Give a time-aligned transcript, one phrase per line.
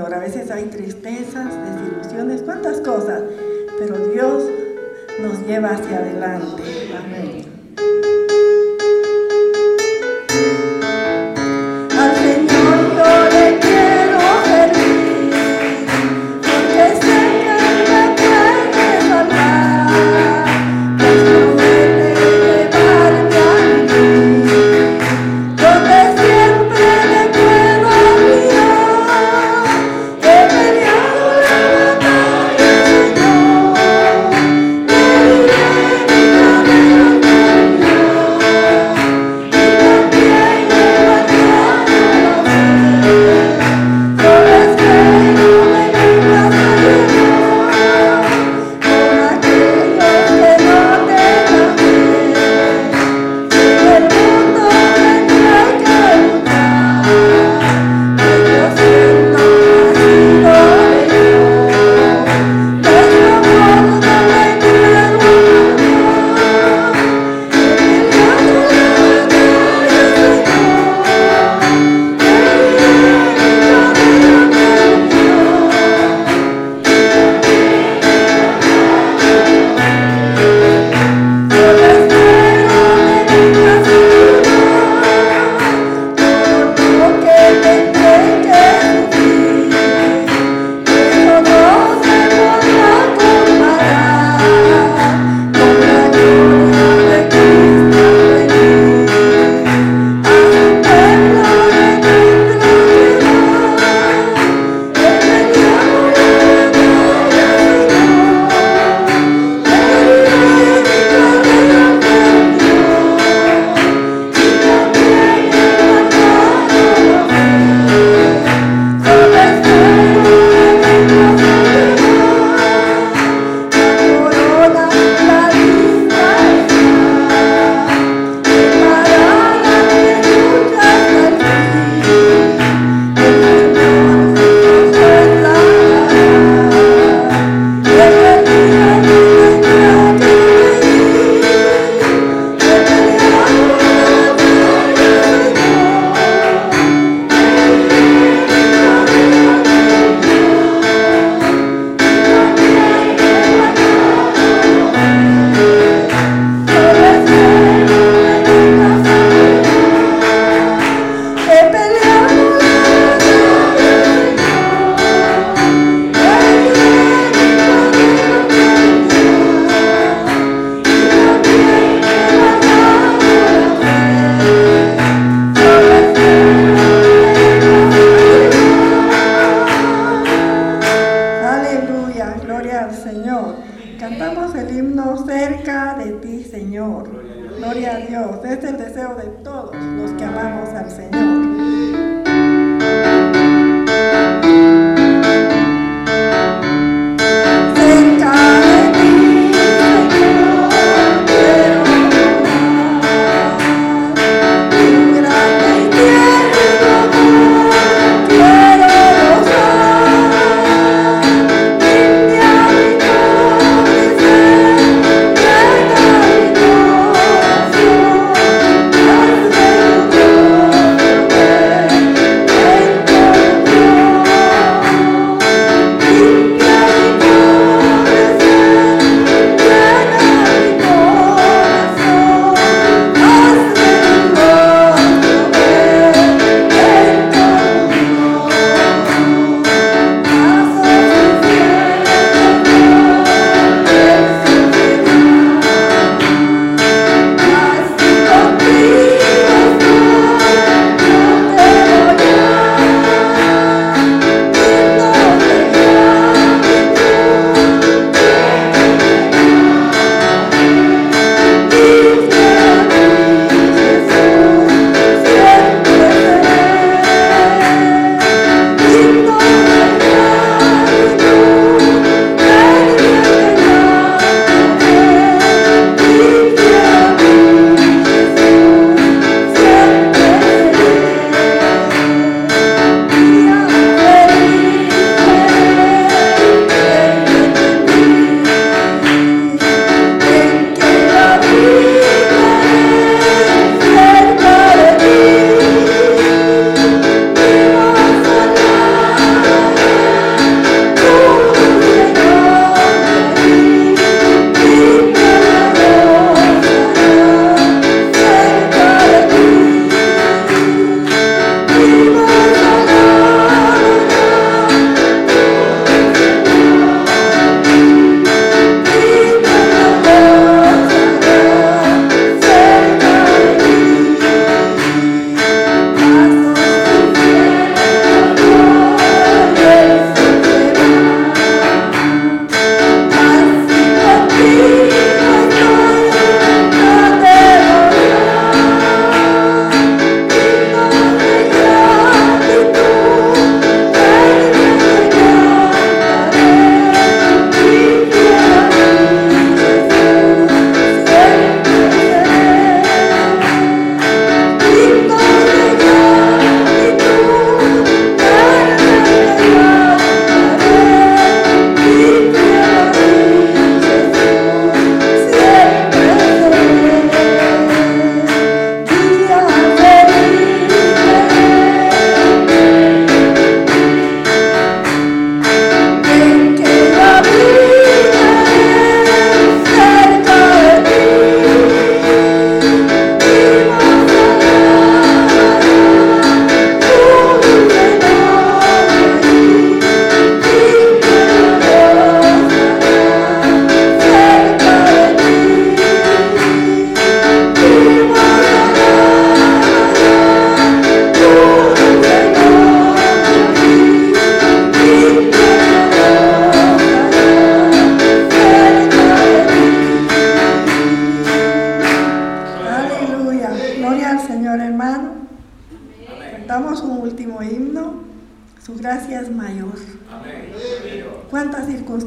[0.00, 0.14] Señor.
[0.14, 3.22] A veces hay tristezas, desilusiones, cuántas cosas,
[3.78, 4.44] pero Dios
[5.20, 6.62] nos lleva hacia adelante.
[6.98, 7.49] Amén.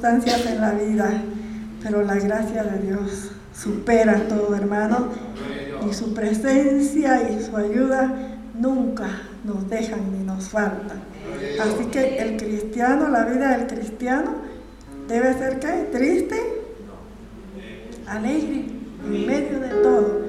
[0.04, 1.24] Circunstancias en la vida,
[1.82, 5.08] pero la gracia de Dios supera todo, hermano.
[5.90, 8.14] Y su presencia y su ayuda
[8.60, 9.08] nunca
[9.46, 11.02] nos dejan ni nos faltan.
[11.62, 14.32] Así que el cristiano, la vida del cristiano,
[15.08, 15.90] debe ser ¿qué?
[15.92, 16.36] Triste,
[18.06, 18.66] alegre,
[19.06, 20.22] en medio de todo.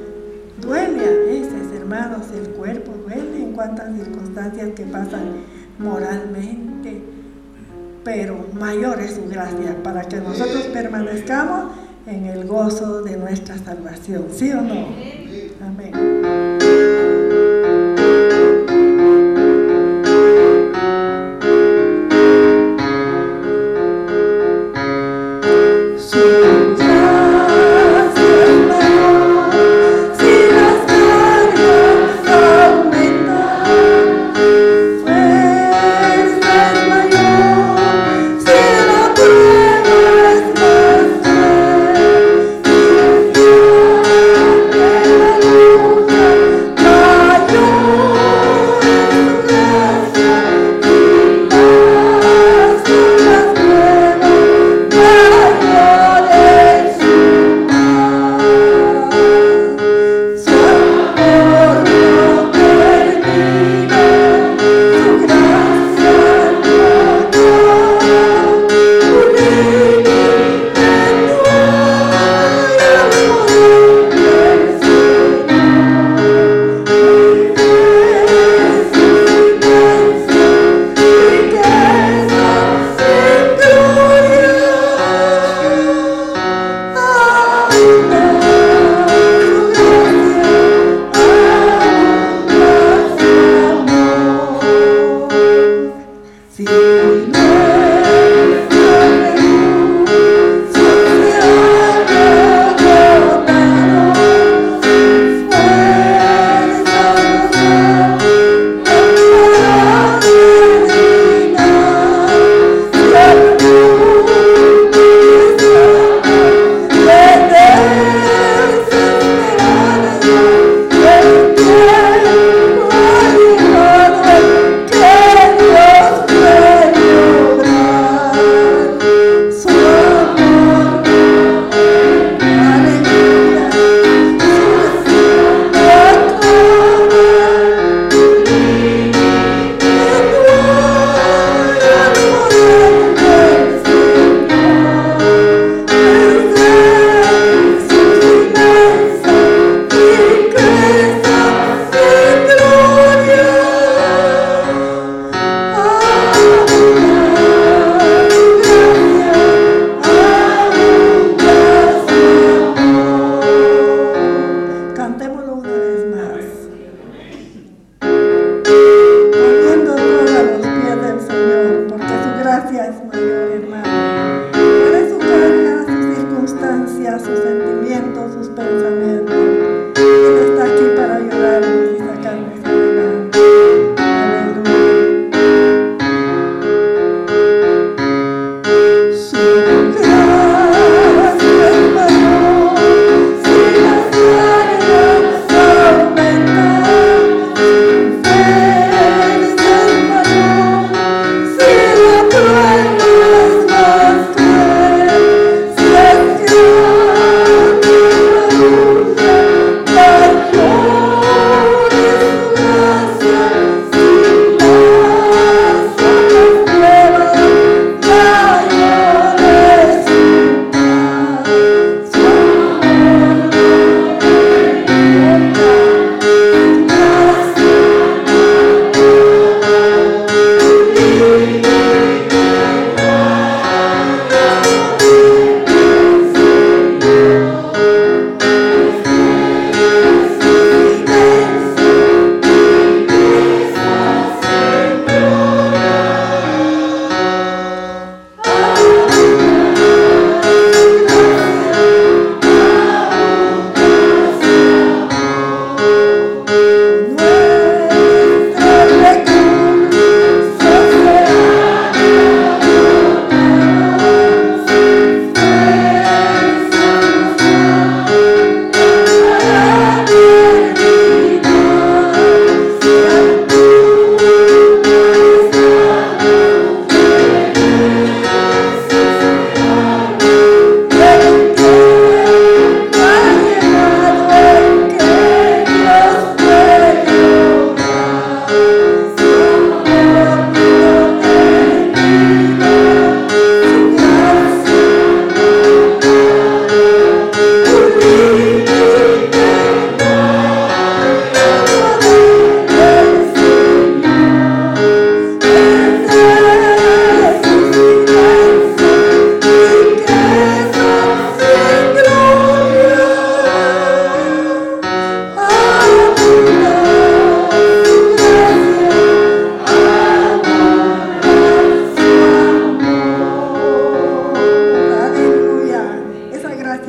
[0.60, 5.32] Duele a veces, hermanos, el cuerpo, duele en cuantas circunstancias que pasan
[5.78, 7.13] moralmente,
[8.04, 11.72] pero mayor es su gracia para que nosotros permanezcamos
[12.06, 14.26] en el gozo de nuestra salvación.
[14.30, 14.88] ¿Sí o no?
[15.64, 16.23] Amén.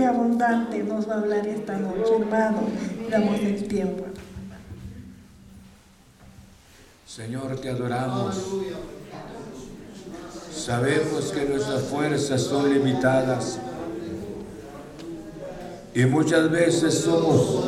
[0.04, 2.64] abundante nos va a hablar esta noche, hermano.
[3.10, 4.06] Damos el tiempo.
[7.08, 8.36] Señor, te adoramos.
[10.54, 13.60] Sabemos que nuestras fuerzas son limitadas
[15.94, 17.64] y muchas veces somos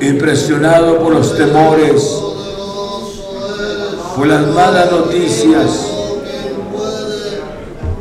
[0.00, 2.02] impresionados por los temores,
[4.16, 5.87] por las malas noticias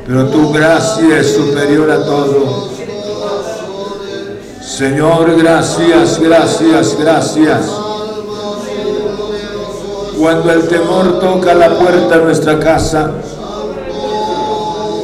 [0.07, 2.69] pero tu gracia es superior a todo.
[4.61, 7.71] Señor, gracias, gracias, gracias.
[10.17, 13.11] Cuando el temor toca la puerta de nuestra casa,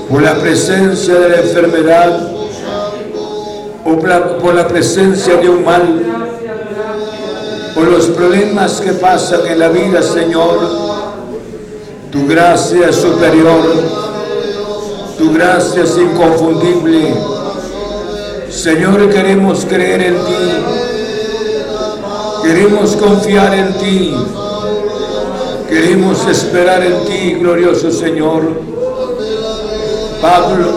[0.09, 2.29] por la presencia de la enfermedad,
[3.85, 6.01] o por la presencia de un mal,
[7.75, 10.59] por los problemas que pasan en la vida, Señor,
[12.09, 14.02] tu gracia es superior,
[15.17, 17.13] tu gracia es inconfundible.
[18.49, 20.63] Señor, queremos creer en ti,
[22.43, 24.15] queremos confiar en ti,
[25.67, 28.61] queremos esperar en ti, glorioso Señor.
[30.21, 30.67] Pablo,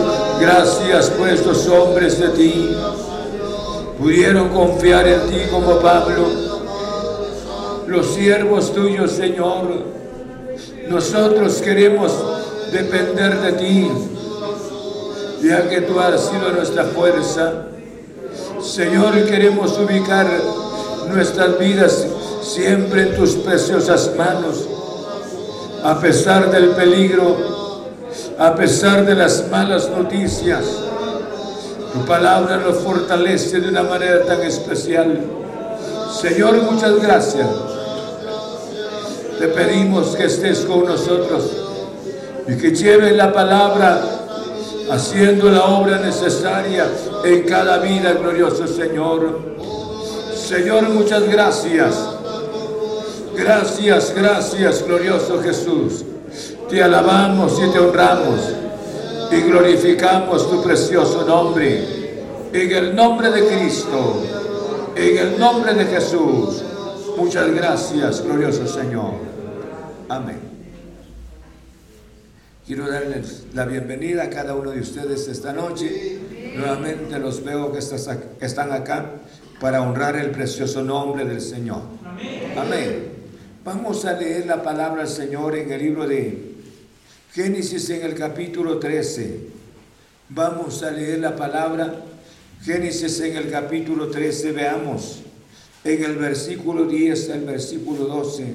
[0.41, 2.77] gracias por estos hombres de ti
[3.99, 6.29] pudieron confiar en ti como Pablo.
[7.87, 9.69] Los siervos tuyos, Señor,
[10.89, 12.13] nosotros queremos
[12.73, 13.91] depender de ti,
[15.47, 17.67] ya que tú has sido nuestra fuerza.
[18.63, 20.27] Señor, queremos ubicar
[21.09, 22.07] nuestras vidas
[22.43, 24.67] siempre en tus preciosas manos,
[25.85, 27.37] a pesar del peligro,
[28.39, 30.65] a pesar de las malas noticias
[31.97, 35.19] tu palabra nos fortalece de una manera tan especial.
[36.21, 37.47] Señor, muchas gracias.
[39.39, 41.45] Te pedimos que estés con nosotros
[42.47, 44.26] y que lleves la palabra
[44.91, 46.87] haciendo la obra necesaria
[47.25, 49.57] en cada vida, glorioso Señor.
[50.35, 52.17] Señor, muchas gracias.
[53.37, 56.05] Gracias, gracias, glorioso Jesús.
[56.69, 58.41] Te alabamos y te honramos
[59.31, 62.07] y glorificamos tu precioso nombre.
[62.53, 64.23] En el nombre de Cristo,
[64.95, 66.63] en el nombre de Jesús.
[67.17, 69.15] Muchas gracias, glorioso Señor.
[70.09, 70.56] Amén.
[72.67, 76.19] Quiero darles la bienvenida a cada uno de ustedes esta noche.
[76.57, 79.09] Nuevamente los veo que están acá
[79.61, 81.83] para honrar el precioso nombre del Señor.
[82.57, 83.05] Amén.
[83.65, 86.57] Vamos a leer la palabra del Señor en el libro de
[87.33, 89.43] Génesis en el capítulo 13.
[90.31, 92.03] Vamos a leer la palabra.
[92.65, 95.23] Génesis en el capítulo 13, veamos.
[95.85, 98.55] En el versículo 10 al versículo 12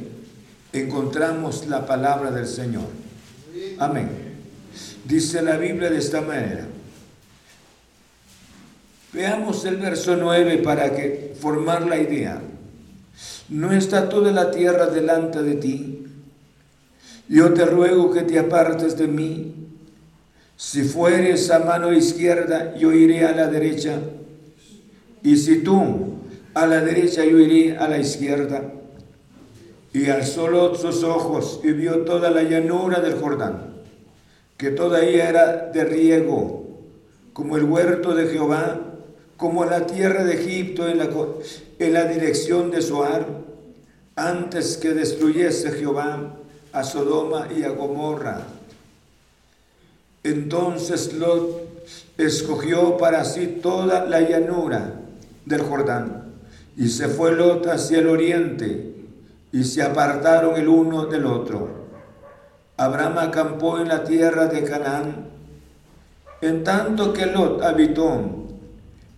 [0.74, 3.01] encontramos la palabra del Señor.
[3.82, 4.10] Amén.
[5.06, 6.68] Dice la Biblia de esta manera.
[9.12, 12.42] Veamos el verso 9 para que formar la idea.
[13.50, 16.02] No está toda la tierra delante de ti
[17.32, 19.54] yo te ruego que te apartes de mí.
[20.58, 24.00] Si fueres a mano izquierda, yo iré a la derecha.
[25.24, 26.18] Y si tú
[26.54, 28.74] a la derecha, yo iré a la izquierda.
[29.94, 33.71] Y alzó Lot sus ojos y vio toda la llanura del Jordán,
[34.62, 36.68] que toda ella era de riego,
[37.34, 38.80] como el huerto de Jehová,
[39.36, 41.10] como la tierra de Egipto en la,
[41.80, 43.26] en la dirección de Zoar,
[44.16, 46.36] antes que destruyese Jehová
[46.74, 48.44] a Sodoma y a Gomorra.
[50.24, 54.94] Entonces Lot escogió para sí toda la llanura
[55.44, 56.36] del Jordán
[56.78, 58.94] y se fue Lot hacia el oriente
[59.52, 61.81] y se apartaron el uno del otro.
[62.82, 65.28] Abraham acampó en la tierra de Canaán,
[66.42, 68.48] en tanto que Lot habitó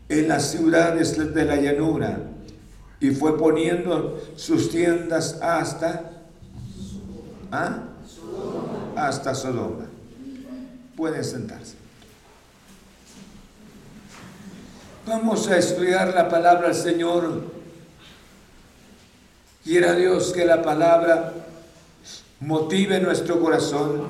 [0.10, 2.20] en las ciudades de la llanura
[3.00, 6.12] y fue poniendo sus tiendas hasta
[7.54, 7.84] ¿Ah?
[8.98, 9.86] Hasta Sodoma.
[10.98, 11.76] Pueden sentarse.
[15.08, 17.44] Vamos a estudiar la palabra del Señor.
[19.64, 21.32] Quiera Dios que la palabra
[22.46, 24.10] motive nuestro corazón.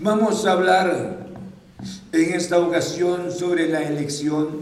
[0.00, 1.26] Vamos a hablar
[2.12, 4.60] en esta ocasión sobre la elección.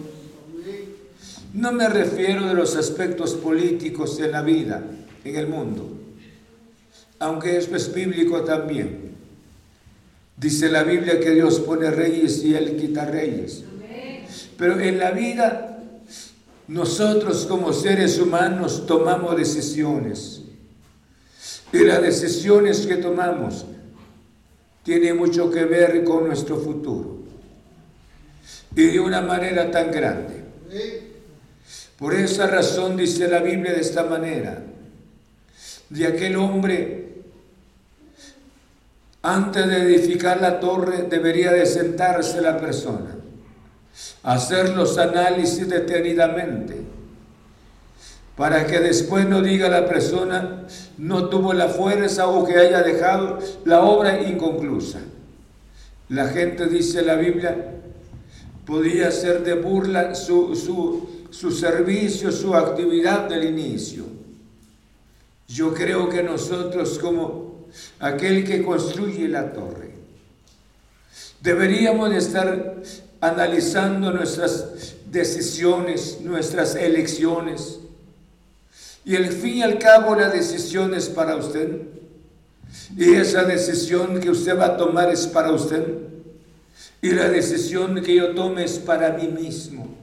[1.53, 4.83] No me refiero de los aspectos políticos de la vida
[5.25, 5.97] en el mundo
[7.19, 9.15] aunque esto es bíblico también.
[10.37, 13.65] Dice la Biblia que Dios pone reyes y Él quita reyes.
[14.59, 15.79] Pero en la vida
[16.69, 20.43] nosotros como seres humanos tomamos decisiones.
[21.73, 23.67] Y las decisiones que tomamos
[24.83, 27.19] tienen mucho que ver con nuestro futuro.
[28.75, 30.45] Y de una manera tan grande.
[31.99, 34.63] Por esa razón dice la Biblia de esta manera,
[35.89, 37.07] de aquel hombre,
[39.23, 43.17] antes de edificar la torre debería de sentarse la persona,
[44.23, 46.77] hacer los análisis detenidamente,
[48.37, 50.67] para que después no diga la persona
[50.99, 55.01] no tuvo la fuerza o que haya dejado la obra inconclusa.
[56.09, 57.75] La gente dice la Biblia,
[58.65, 64.05] podía ser de burla su, su, su servicio, su actividad del inicio.
[65.49, 67.67] Yo creo que nosotros como
[68.01, 69.91] aquel que construye la torre,
[71.41, 72.77] deberíamos de estar
[73.21, 77.81] analizando nuestras decisiones, nuestras elecciones.
[79.07, 81.83] Y al fin y al cabo la decisión es para usted.
[82.97, 85.87] Y esa decisión que usted va a tomar es para usted.
[87.01, 89.95] Y la decisión que yo tome es para mí mismo.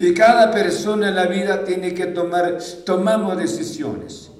[0.00, 4.30] Y cada persona en la vida tiene que tomar, tomamos decisiones.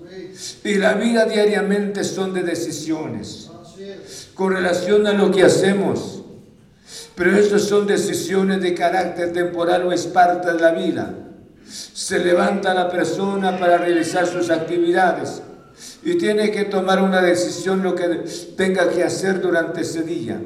[0.65, 3.51] Y la vida diariamente son de decisiones.
[4.33, 6.23] Con relación a lo que hacemos.
[7.15, 11.28] Pero estas son decisiones de carácter temporal o es parte de la vida.
[11.69, 15.43] Se levanta la persona para realizar sus actividades
[16.03, 18.25] y tiene que tomar una decisión lo que
[18.57, 20.41] tenga que hacer durante ese día.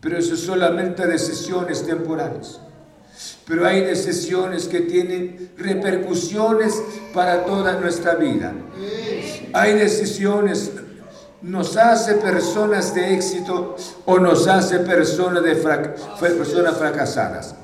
[0.00, 2.60] Pero eso es solamente decisiones temporales.
[3.46, 6.80] Pero hay decisiones que tienen repercusiones
[7.12, 8.52] para toda nuestra vida.
[9.52, 10.70] Hay decisiones,
[11.42, 17.54] nos hace personas de éxito o nos hace personas, de personas fracasadas.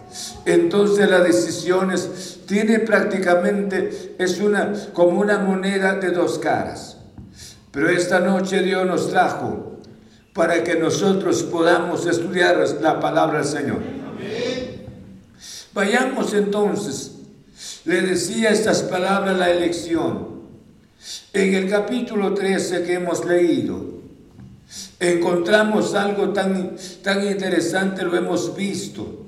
[0.44, 6.96] Entonces las decisiones tienen prácticamente, es una, como una moneda de dos caras.
[7.70, 9.80] Pero esta noche Dios nos trajo
[10.32, 13.80] para que nosotros podamos estudiar la palabra del Señor.
[15.74, 17.12] Vayamos entonces,
[17.84, 20.36] le decía estas palabras la elección.
[21.32, 23.96] En el capítulo 13 que hemos leído,
[24.98, 29.25] encontramos algo tan, tan interesante, lo hemos visto,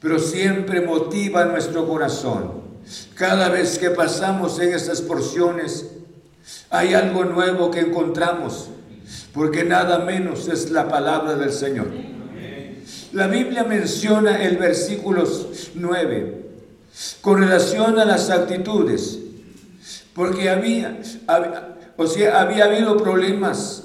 [0.00, 2.68] pero siempre motiva nuestro corazón.
[3.14, 5.86] Cada vez que pasamos en estas porciones,
[6.70, 8.68] hay algo nuevo que encontramos,
[9.32, 11.88] porque nada menos es la palabra del Señor.
[13.12, 15.24] La Biblia menciona el versículo
[15.74, 16.46] 9
[17.20, 19.18] con relación a las actitudes,
[20.14, 20.98] porque había,
[21.96, 23.84] o sea, había habido problemas,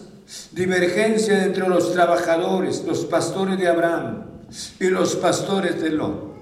[0.52, 4.33] divergencia entre los trabajadores, los pastores de Abraham
[4.80, 6.34] y los pastores de Lot.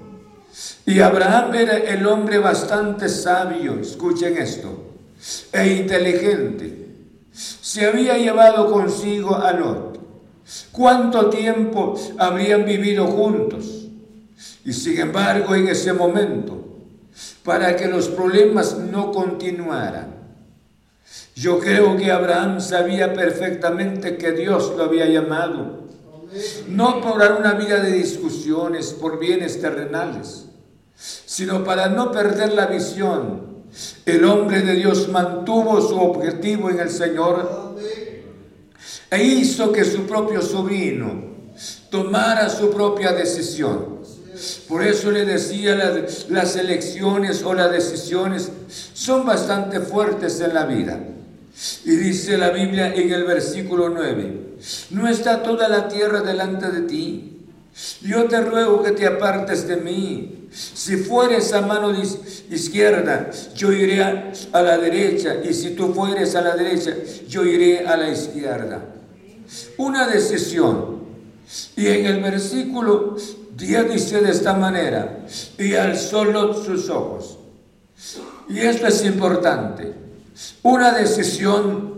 [0.85, 4.95] Y Abraham era el hombre bastante sabio, escuchen esto,
[5.51, 6.87] e inteligente.
[7.31, 9.99] Se había llevado consigo a Lot.
[10.71, 13.87] ¿Cuánto tiempo habrían vivido juntos?
[14.65, 16.57] Y sin embargo, en ese momento,
[17.43, 20.21] para que los problemas no continuaran,
[21.35, 25.87] yo creo que Abraham sabía perfectamente que Dios lo había llamado,
[26.67, 30.45] no por una vida de discusiones por bienes terrenales,
[30.95, 33.51] sino para no perder la visión
[34.05, 37.75] el hombre de Dios mantuvo su objetivo en el Señor
[39.09, 41.31] e hizo que su propio sobrino
[41.89, 44.01] tomara su propia decisión.
[44.67, 45.75] Por eso le decía,
[46.29, 48.51] las, elecciones o las decisiones
[48.93, 50.99] son bastante fuertes en la vida.
[51.85, 54.50] Y dice la Biblia en el versículo 9,
[54.91, 57.37] no está toda la tierra delante de ti.
[58.01, 60.47] Yo te ruego que te apartes de mí.
[60.51, 61.93] Si fueres a mano
[62.49, 66.93] izquierda, yo iré a la derecha, y si tú fueres a la derecha,
[67.27, 68.83] yo iré a la izquierda.
[69.77, 71.01] Una decisión.
[71.75, 73.15] Y en el versículo
[73.55, 75.25] 10 dice de esta manera,
[75.57, 77.37] y alzó sus ojos.
[78.49, 79.93] Y esto es importante.
[80.63, 81.90] Una decisión.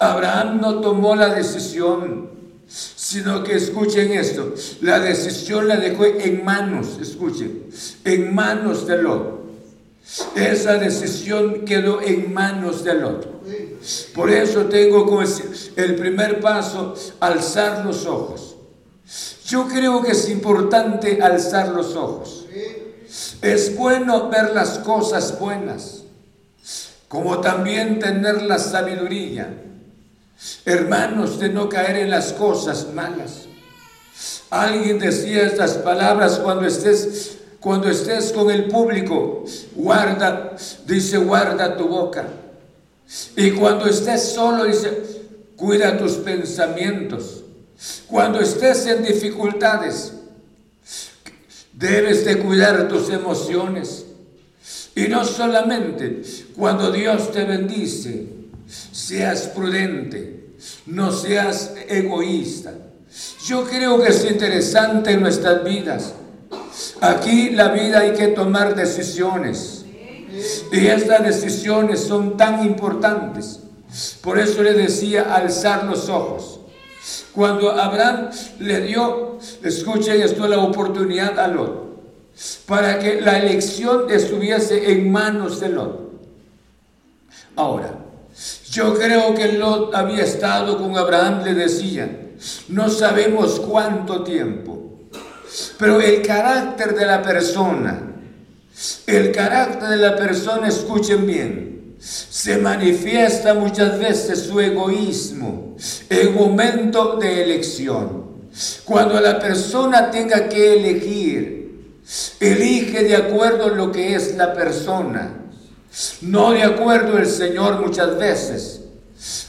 [0.00, 4.52] Abraham no tomó la decisión sino que escuchen esto,
[4.82, 7.64] la decisión la dejó en manos, escuchen,
[8.04, 9.38] en manos del otro.
[10.34, 13.40] Esa decisión quedó en manos del otro.
[14.14, 18.56] Por eso tengo como el primer paso, alzar los ojos.
[19.46, 22.46] Yo creo que es importante alzar los ojos.
[23.40, 25.97] Es bueno ver las cosas buenas,
[27.08, 29.48] como también tener la sabiduría
[30.64, 33.46] Hermanos, de no caer en las cosas malas.
[34.50, 39.44] Alguien decía estas palabras cuando estés, cuando estés con el público.
[39.74, 42.26] Guarda, dice, guarda tu boca.
[43.36, 45.02] Y cuando estés solo, dice,
[45.56, 47.42] cuida tus pensamientos.
[48.06, 50.12] Cuando estés en dificultades,
[51.72, 54.04] debes de cuidar tus emociones.
[54.98, 56.22] Y no solamente
[56.56, 58.30] cuando Dios te bendice,
[58.66, 60.54] seas prudente,
[60.86, 62.74] no seas egoísta.
[63.46, 66.14] Yo creo que es interesante en nuestras vidas.
[67.00, 69.84] Aquí la vida hay que tomar decisiones.
[70.72, 73.60] Y estas decisiones son tan importantes.
[74.20, 76.58] Por eso le decía alzar los ojos.
[77.36, 81.87] Cuando Abraham le dio, escuchen esto, la oportunidad a Lot,
[82.66, 86.08] para que la elección estuviese en manos de Lot.
[87.56, 87.98] Ahora,
[88.70, 92.28] yo creo que Lot había estado con Abraham, le decía,
[92.68, 95.08] no sabemos cuánto tiempo,
[95.78, 98.02] pero el carácter de la persona,
[99.06, 105.76] el carácter de la persona, escuchen bien, se manifiesta muchas veces su egoísmo
[106.08, 108.28] en momento de elección.
[108.84, 111.57] Cuando la persona tenga que elegir,
[112.40, 115.34] elige de acuerdo a lo que es la persona,
[116.22, 118.80] no de acuerdo el Señor muchas veces.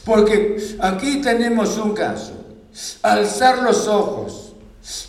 [0.03, 2.33] Porque aquí tenemos un caso,
[3.01, 4.53] alzar los ojos,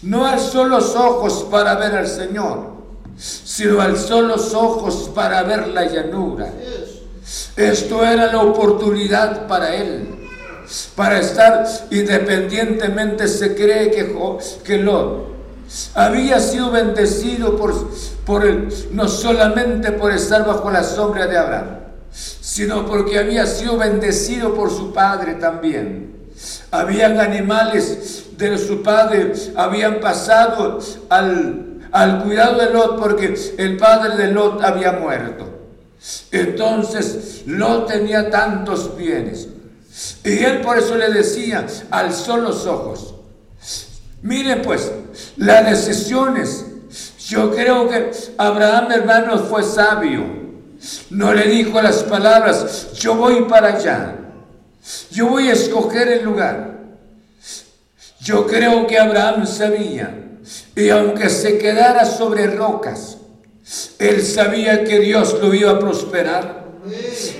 [0.03, 2.71] no alzó los ojos para ver al Señor,
[3.17, 6.53] sino alzó los ojos para ver la llanura.
[7.57, 10.17] Esto era la oportunidad para él.
[10.95, 14.17] Para estar independientemente se cree que,
[14.63, 14.79] que
[15.95, 17.91] había sido bendecido por,
[18.25, 18.45] por
[18.93, 21.79] no solamente por estar bajo la sombra de Abraham,
[22.13, 26.11] sino porque había sido bendecido por su padre también.
[26.71, 30.79] Habían animales de su padre, habían pasado
[31.09, 35.47] al, al cuidado de Lot porque el padre de Lot había muerto.
[36.33, 39.49] Entonces Lot tenía tantos bienes.
[40.25, 43.10] Y él por eso le decía, alzó los ojos.
[44.23, 44.91] Miren pues,
[45.37, 46.67] las decisiones.
[47.29, 50.41] Yo creo que Abraham, hermanos, fue sabio.
[51.11, 54.17] No le dijo las palabras, yo voy para allá.
[55.11, 56.79] Yo voy a escoger el lugar.
[58.21, 60.17] Yo creo que Abraham sabía.
[60.75, 63.19] Y aunque se quedara sobre rocas,
[63.99, 66.61] él sabía que Dios lo iba a prosperar.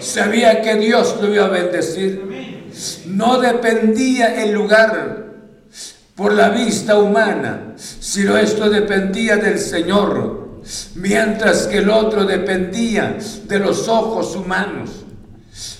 [0.01, 2.71] Sabía que Dios lo iba a bendecir.
[3.07, 5.30] No dependía el lugar
[6.21, 10.61] por la vista humana, sino esto dependía del Señor,
[10.95, 14.91] mientras que el otro dependía de los ojos humanos.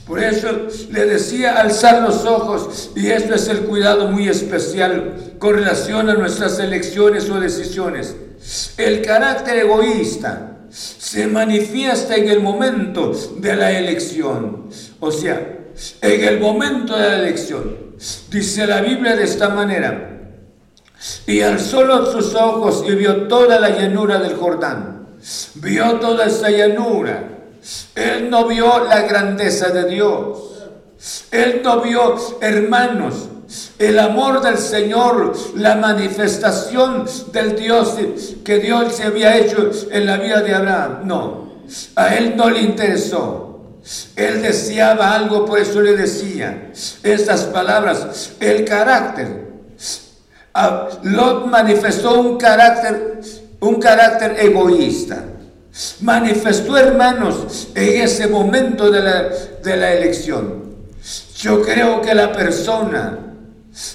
[0.07, 0.49] Por eso
[0.93, 6.15] le decía alzar los ojos y esto es el cuidado muy especial con relación a
[6.15, 8.17] nuestras elecciones o decisiones.
[8.79, 14.71] El carácter egoísta se manifiesta en el momento de la elección.
[15.01, 15.59] O sea,
[16.01, 17.77] en el momento de la elección.
[18.31, 20.17] Dice la Biblia de esta manera.
[21.27, 25.07] Y alzó sus ojos y vio toda la llanura del Jordán.
[25.55, 27.41] Vio toda esa llanura
[27.95, 30.39] él no vio la grandeza de Dios.
[31.31, 33.29] Él no vio, hermanos,
[33.79, 37.97] el amor del Señor, la manifestación del Dios
[38.45, 41.01] que Dios se había hecho en la vida de Abraham.
[41.05, 41.65] No,
[41.97, 43.47] a él no le interesó.
[44.15, 46.71] Él deseaba algo, por eso le decía
[47.03, 49.50] estas palabras, el carácter.
[51.03, 53.21] Lot manifestó un carácter,
[53.61, 55.25] un carácter egoísta.
[56.01, 59.23] Manifestó, hermanos, en ese momento de la,
[59.63, 60.75] de la elección.
[61.37, 63.19] Yo creo que la persona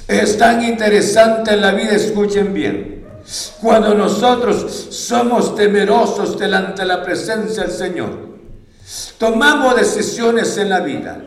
[0.08, 3.06] es tan interesante en la vida, escuchen bien.
[3.62, 8.12] Cuando nosotros somos temerosos delante de la presencia del Señor,
[9.18, 11.22] tomamos decisiones en la vida.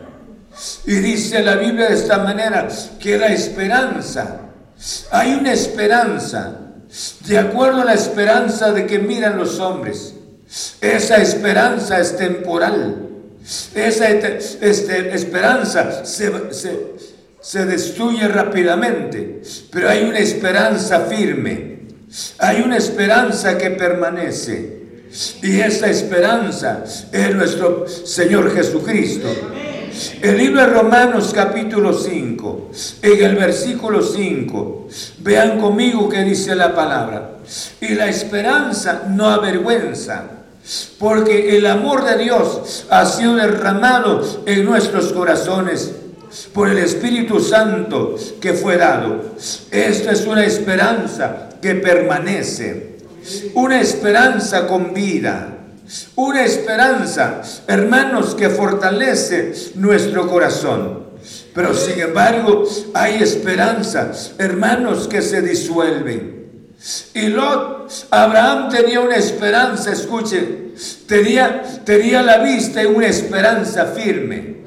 [0.85, 2.67] Y dice la Biblia de esta manera
[2.99, 4.48] que la esperanza,
[5.11, 6.55] hay una esperanza,
[7.25, 10.13] de acuerdo a la esperanza de que miran los hombres.
[10.81, 13.07] Esa esperanza es temporal.
[13.75, 21.79] Esa este, esperanza se, destruye rápidamente, pero hay una esperanza firme.
[22.39, 24.79] Hay una esperanza que permanece.
[25.41, 29.27] Y esa esperanza es nuestro Señor Jesucristo.
[30.21, 34.87] El libro de Romanos capítulo 5, en el versículo 5,
[35.19, 37.31] vean conmigo que dice la palabra.
[37.81, 40.23] Y la esperanza no avergüenza
[40.99, 45.91] porque el amor de Dios ha sido derramado en nuestros corazones
[46.53, 49.33] por el Espíritu Santo que fue dado.
[49.69, 52.99] Esta es una esperanza que permanece,
[53.53, 55.58] una esperanza con vida.
[56.15, 61.09] Una esperanza, hermanos, que fortalece nuestro corazón.
[61.53, 66.39] Pero sin embargo, hay esperanzas, hermanos, que se disuelven.
[67.13, 70.73] Y Lot, Abraham tenía una esperanza, escuche,
[71.07, 74.57] tenía, tenía la vista en una esperanza firme,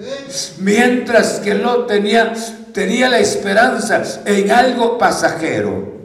[0.58, 2.34] mientras que Lot tenía,
[2.74, 6.00] tenía la esperanza en algo pasajero,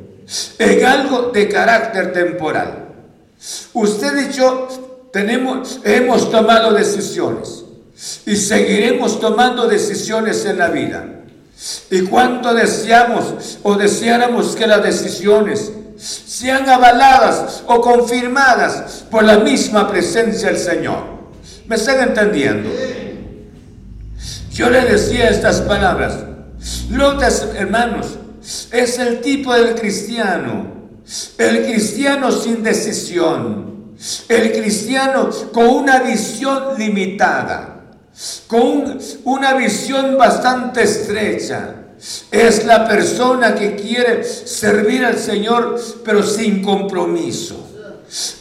[0.59, 2.85] en algo de carácter temporal.
[3.73, 4.86] Usted y yo
[5.17, 7.63] tenemos, hemos tomado decisiones
[8.27, 11.07] y seguiremos tomando decisiones en la vida.
[11.89, 19.89] Y cuánto deseamos o deseáramos que las decisiones sean avaladas o confirmadas por la misma
[19.89, 20.99] presencia del Señor.
[21.65, 22.69] ¿Me están entendiendo?
[24.51, 26.13] Yo le decía estas palabras.
[26.91, 28.19] Lotas, hermanos,
[28.71, 30.67] es el tipo del cristiano.
[31.39, 33.66] El cristiano sin decisión.
[34.29, 37.73] El cristiano con una visión limitada.
[38.47, 41.75] Con una visión bastante estrecha
[42.31, 47.63] es la persona que quiere servir al Señor pero sin compromiso.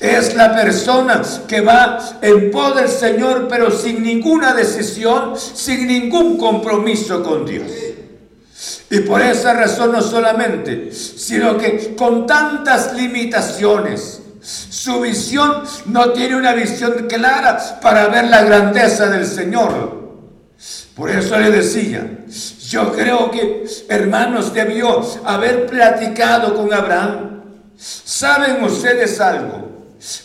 [0.01, 6.39] Es la persona que va en pos del Señor pero sin ninguna decisión, sin ningún
[6.39, 7.71] compromiso con Dios.
[8.89, 16.37] Y por esa razón no solamente, sino que con tantas limitaciones, su visión no tiene
[16.37, 20.07] una visión clara para ver la grandeza del Señor.
[20.95, 22.09] Por eso le decía,
[22.69, 27.43] yo creo que, hermanos, debió haber platicado con Abraham.
[27.77, 29.69] ¿Saben ustedes algo?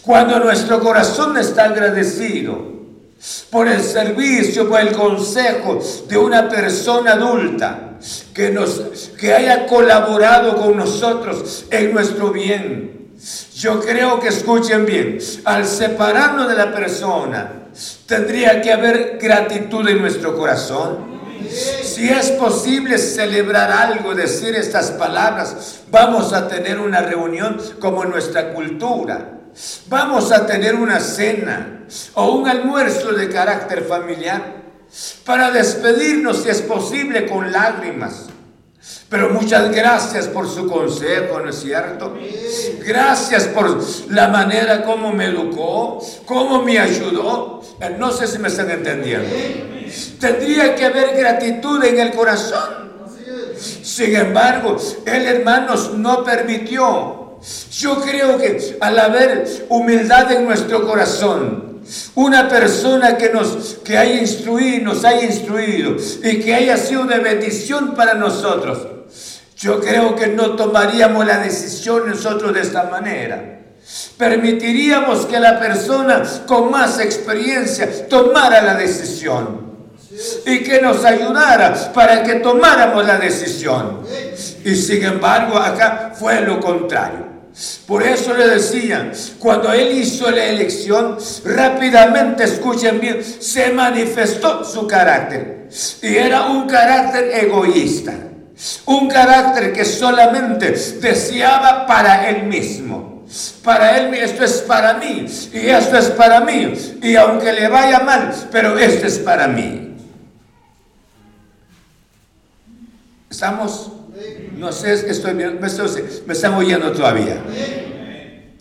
[0.04, 2.72] Cuando nuestro corazón está agradecido
[3.50, 7.98] por el servicio, por el consejo de una persona adulta
[8.36, 8.80] que, nos,
[9.20, 13.01] que haya colaborado con nosotros en nuestro bien.
[13.62, 17.68] Yo creo que escuchen bien, al separarnos de la persona,
[18.08, 21.22] tendría que haber gratitud en nuestro corazón.
[21.84, 28.52] Si es posible celebrar algo, decir estas palabras, vamos a tener una reunión como nuestra
[28.52, 29.34] cultura.
[29.90, 31.84] Vamos a tener una cena
[32.16, 34.56] o un almuerzo de carácter familiar
[35.24, 38.26] para despedirnos, si es posible, con lágrimas.
[39.10, 42.18] Pero muchas gracias por su consejo, ¿no es cierto?
[42.86, 47.62] Gracias por la manera como me educó, cómo me ayudó.
[47.80, 49.30] Eh, no sé si me están entendiendo.
[50.20, 52.92] Tendría que haber gratitud en el corazón.
[53.84, 57.38] Sin embargo, el hermanos no permitió.
[57.72, 61.71] Yo creo que al haber humildad en nuestro corazón,
[62.16, 67.20] una persona que nos que haya instruido, nos haya instruido y que haya sido de
[67.20, 68.88] bendición para nosotros,
[69.58, 73.60] yo creo que no tomaríamos la decisión nosotros de esta manera.
[74.18, 79.72] Permitiríamos que la persona con más experiencia tomara la decisión
[80.46, 84.02] y que nos ayudara para que tomáramos la decisión.
[84.64, 87.31] Y sin embargo, acá fue lo contrario.
[87.86, 94.88] Por eso le decía, cuando él hizo la elección, rápidamente, escuchen bien, se manifestó su
[94.88, 95.68] carácter.
[96.02, 98.14] Y era un carácter egoísta.
[98.86, 103.26] Un carácter que solamente deseaba para él mismo.
[103.64, 108.00] Para él, esto es para mí, y esto es para mí, y aunque le vaya
[108.00, 109.96] mal, pero esto es para mí.
[113.30, 113.90] ¿Estamos?
[114.58, 117.38] No sé, estoy, me, estoy, me están oyendo todavía.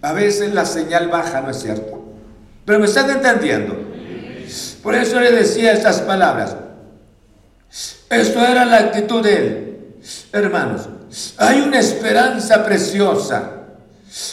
[0.02, 2.02] A veces la señal baja, ¿no es cierto?
[2.64, 3.76] Pero me están entendiendo.
[4.82, 6.56] Por eso le decía estas palabras.
[8.08, 9.70] Esto era la actitud de él.
[10.32, 10.88] Hermanos,
[11.36, 13.56] hay una esperanza preciosa.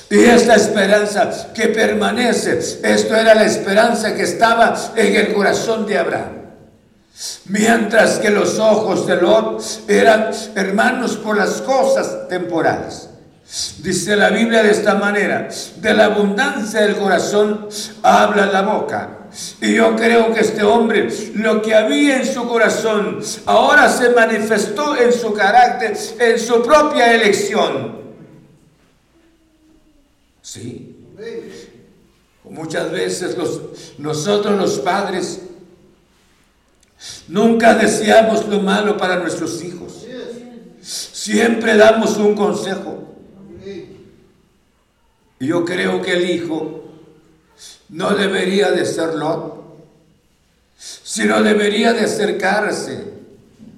[0.10, 5.98] Y esta esperanza que permanece, esto era la esperanza que estaba en el corazón de
[5.98, 6.37] Abraham.
[7.46, 13.10] Mientras que los ojos de Lot eran hermanos por las cosas temporales.
[13.80, 17.70] Dice la Biblia de esta manera, de la abundancia del corazón
[18.04, 19.18] habla la boca.
[19.62, 24.96] Y yo creo que este hombre, lo que había en su corazón, ahora se manifestó
[24.96, 27.98] en su carácter, en su propia elección.
[30.42, 30.94] Sí.
[32.44, 33.62] Muchas veces los,
[33.98, 35.42] nosotros los padres
[37.28, 40.06] nunca deseamos lo malo para nuestros hijos.
[40.82, 43.04] Siempre damos un consejo.
[45.40, 46.84] Yo creo que el hijo
[47.90, 49.58] no debería de ser Lot,
[50.78, 53.14] sino debería de acercarse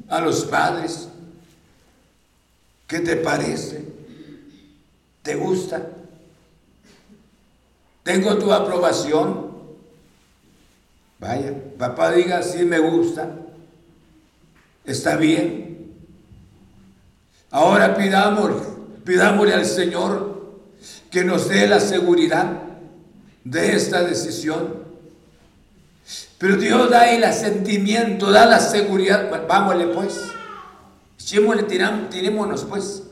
[0.07, 1.07] a los padres.
[2.87, 3.85] ¿Qué te parece?
[5.21, 5.87] ¿Te gusta?
[8.03, 9.48] ¿Tengo tu aprobación?
[11.19, 13.29] Vaya, papá diga, sí me gusta.
[14.85, 15.93] Está bien.
[17.51, 18.51] Ahora pidamos,
[19.03, 20.39] pidámosle al Señor
[21.11, 22.53] que nos dé la seguridad
[23.43, 24.87] de esta decisión.
[26.37, 29.29] Pero Dios da el asentimiento, da la seguridad.
[29.47, 30.21] Vámonos pues.
[31.19, 33.03] Echémosle, tirémonos pues.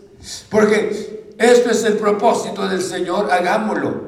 [0.49, 4.07] Porque esto es el propósito del Señor, hagámoslo.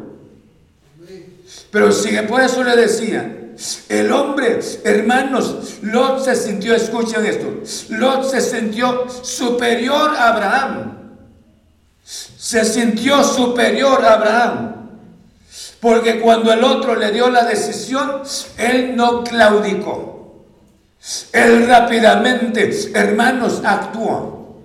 [1.72, 3.39] Pero sigue, por eso le decía,
[3.90, 10.98] el hombre, hermanos, Lot se sintió, escuchen esto, Lot se sintió superior a Abraham.
[12.04, 14.76] Se sintió superior a Abraham.
[15.82, 18.22] Porque cuando el otro le dio la decisión,
[18.58, 20.46] él no claudicó.
[21.34, 24.62] Él rápidamente, hermanos, actuó.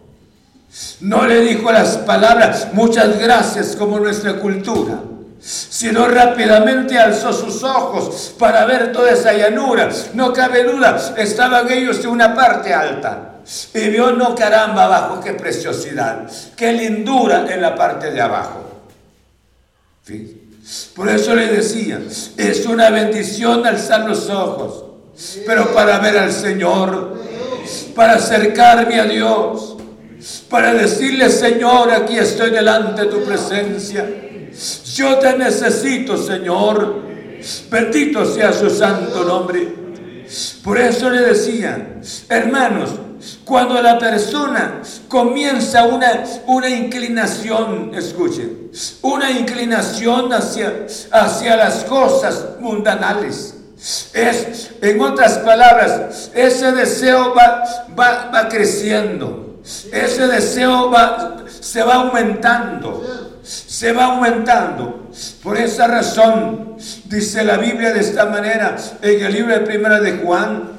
[1.00, 5.00] No le dijo las palabras, muchas gracias, como nuestra cultura
[5.44, 9.90] sino rápidamente alzó sus ojos para ver toda esa llanura.
[10.14, 13.32] No cabe duda, estaban ellos en una parte alta.
[13.74, 18.82] Y vio, no caramba, abajo, qué preciosidad, qué lindura en la parte de abajo.
[20.96, 22.00] Por eso le decía,
[22.38, 24.84] es una bendición alzar los ojos,
[25.46, 27.20] pero para ver al Señor,
[27.94, 29.76] para acercarme a Dios,
[30.48, 34.23] para decirle, Señor, aquí estoy delante de tu presencia.
[34.94, 37.02] Yo te necesito, Señor.
[37.70, 39.84] Bendito sea su santo nombre.
[40.62, 42.90] Por eso le decía, hermanos,
[43.44, 48.70] cuando la persona comienza una, una inclinación, escuchen,
[49.02, 53.54] una inclinación hacia, hacia las cosas mundanales.
[54.14, 57.64] Es, en otras palabras, ese deseo va,
[57.98, 59.60] va, va creciendo.
[59.92, 65.10] Ese deseo va, se va aumentando se va aumentando.
[65.42, 70.12] Por esa razón, dice la Biblia de esta manera en el libro de Primera de
[70.18, 70.72] Juan,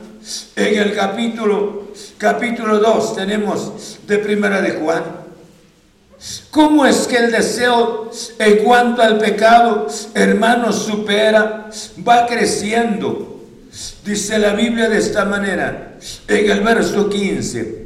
[0.55, 5.03] en el capítulo, capítulo 2 tenemos de Primera de Juan.
[6.49, 8.09] ¿Cómo es que el deseo
[8.39, 11.69] en cuanto al pecado, hermanos, supera,
[12.07, 13.43] va creciendo?
[14.03, 15.97] Dice la Biblia de esta manera,
[16.27, 17.84] en el verso 15.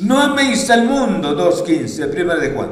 [0.00, 2.70] No améis al mundo, 2.15, primera de Juan.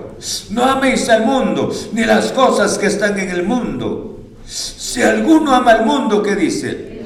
[0.50, 4.18] No améis al mundo, ni las cosas que están en el mundo.
[4.46, 7.02] Si alguno ama al mundo, ¿qué dice?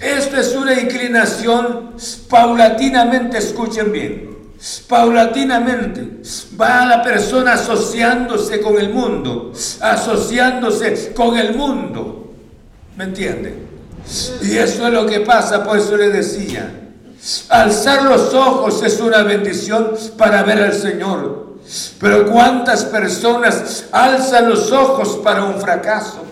[0.00, 1.94] Esto es una inclinación
[2.28, 4.28] paulatinamente, escuchen bien.
[4.88, 6.22] Paulatinamente
[6.60, 12.34] va la persona asociándose con el mundo, asociándose con el mundo.
[12.96, 13.67] ¿Me entienden?
[14.42, 16.70] Y eso es lo que pasa, por eso le decía.
[17.48, 21.58] Alzar los ojos es una bendición para ver al Señor.
[22.00, 26.24] Pero ¿cuántas personas alzan los ojos para un fracaso?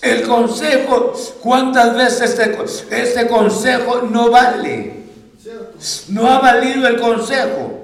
[0.00, 2.38] El consejo, ¿cuántas veces
[2.90, 5.04] este, consejo no vale?
[6.08, 7.74] No ha valido el consejo.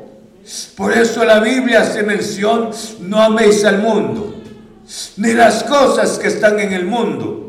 [0.77, 4.35] Por eso la Biblia hace mención, no améis al mundo,
[5.17, 7.44] ni las cosas que están en el mundo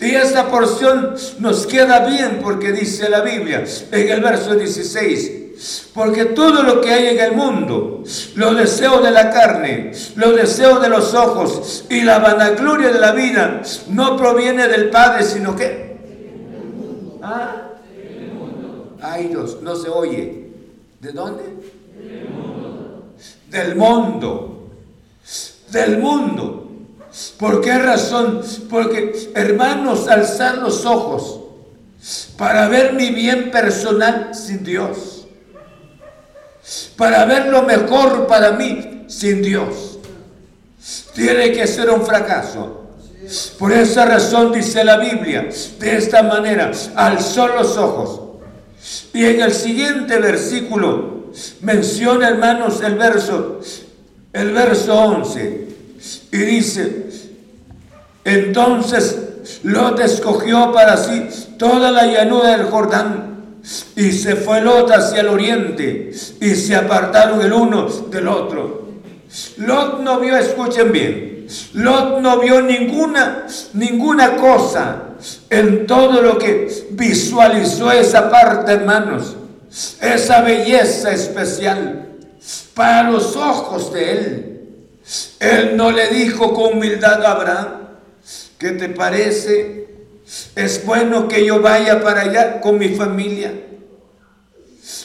[0.00, 6.26] y esta porción nos queda bien porque dice la Biblia en el verso 16, porque
[6.26, 8.02] todo lo que hay en el mundo,
[8.34, 13.12] los deseos de la carne, los deseos de los ojos y la vanagloria de la
[13.12, 15.96] vida, no proviene del Padre, sino que...
[17.22, 17.68] ¿Ah?
[19.00, 20.50] Ay Dios, no se oye.
[21.00, 21.44] ¿De dónde?
[23.50, 24.68] Del mundo.
[25.70, 26.61] Del mundo.
[27.38, 28.42] ¿Por qué razón?
[28.70, 31.40] Porque, hermanos, alzar los ojos
[32.36, 35.26] para ver mi bien personal sin Dios.
[36.96, 39.98] Para ver lo mejor para mí sin Dios.
[41.14, 42.78] Tiene que ser un fracaso.
[43.58, 45.48] Por esa razón dice la Biblia,
[45.78, 48.20] de esta manera, alzó los ojos.
[49.12, 53.60] Y en el siguiente versículo menciona, hermanos, el verso,
[54.32, 55.71] el verso 11.
[56.32, 57.10] Y dice,
[58.24, 59.18] entonces
[59.64, 61.28] Lot escogió para sí
[61.58, 63.60] toda la llanura del Jordán
[63.94, 66.10] y se fue Lot hacia el oriente
[66.40, 68.82] y se apartaron el uno del otro.
[69.58, 75.02] Lot no vio, escuchen bien, Lot no vio ninguna, ninguna cosa
[75.50, 79.36] en todo lo que visualizó esa parte, hermanos,
[80.00, 82.08] esa belleza especial
[82.74, 84.51] para los ojos de él.
[85.40, 87.68] Él no le dijo con humildad a Abraham,
[88.58, 89.88] ¿qué te parece?
[90.54, 93.52] Es bueno que yo vaya para allá con mi familia.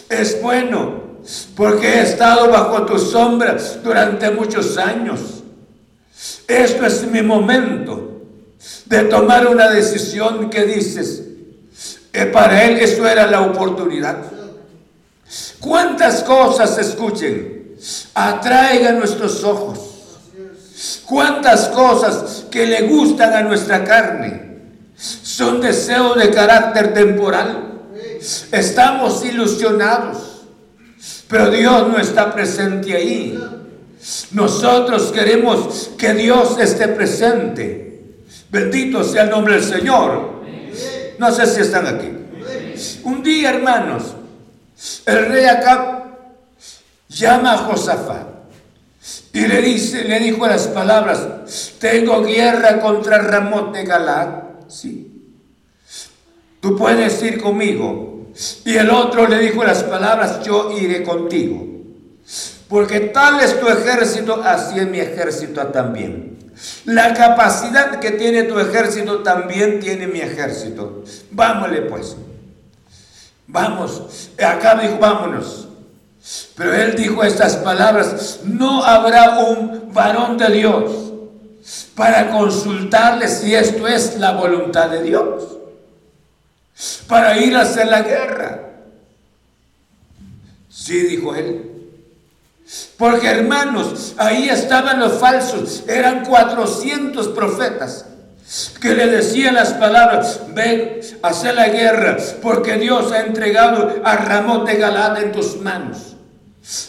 [0.10, 1.08] Es bueno
[1.56, 5.44] porque he estado bajo tus sombras durante muchos años.
[6.48, 8.22] Esto es mi momento
[8.86, 11.24] de tomar una decisión que dices,
[12.12, 14.18] que para él eso era la oportunidad.
[15.60, 17.76] ¿Cuántas cosas, escuchen,
[18.14, 19.87] atraigan nuestros ojos?
[21.08, 24.46] Cuántas cosas que le gustan a nuestra carne
[24.96, 27.64] son deseos de carácter temporal.
[28.52, 30.44] Estamos ilusionados,
[31.28, 33.40] pero Dios no está presente ahí.
[34.32, 38.24] Nosotros queremos que Dios esté presente.
[38.50, 40.44] Bendito sea el nombre del Señor.
[41.20, 42.12] No sé si están aquí.
[43.04, 44.16] Un día, hermanos,
[45.06, 46.06] el rey acá
[47.08, 48.27] llama a Josafat
[49.38, 54.30] y le dice, le dijo las palabras, tengo guerra contra Ramón de Galad.
[54.68, 55.36] Sí.
[56.60, 58.32] Tú puedes ir conmigo.
[58.66, 61.68] Y el otro le dijo las palabras, yo iré contigo.
[62.68, 66.40] Porque tal es tu ejército, así es mi ejército también.
[66.86, 71.04] La capacidad que tiene tu ejército también tiene mi ejército.
[71.30, 72.16] Vámonos pues.
[73.46, 74.32] Vamos.
[74.44, 75.68] Acá dijo, vámonos.
[76.56, 80.92] Pero él dijo estas palabras, no habrá un varón de Dios
[81.96, 85.44] para consultarle si esto es la voluntad de Dios,
[87.08, 88.62] para ir a hacer la guerra.
[90.70, 91.72] Sí, dijo él.
[92.98, 98.06] Porque hermanos, ahí estaban los falsos, eran 400 profetas
[98.82, 104.66] que le decían las palabras, ven hacer la guerra, porque Dios ha entregado a Ramón
[104.66, 106.17] de Galada en tus manos.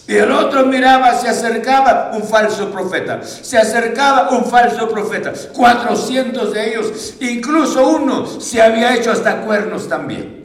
[0.09, 6.53] Y el otro miraba, se acercaba un falso profeta, se acercaba un falso profeta, 400
[6.53, 10.39] de ellos, incluso uno se había hecho hasta cuernos también.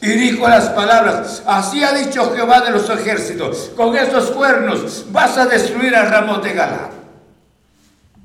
[0.00, 5.36] Y dijo las palabras, así ha dicho Jehová de los ejércitos, con estos cuernos vas
[5.36, 6.90] a destruir a Ramón de Galá.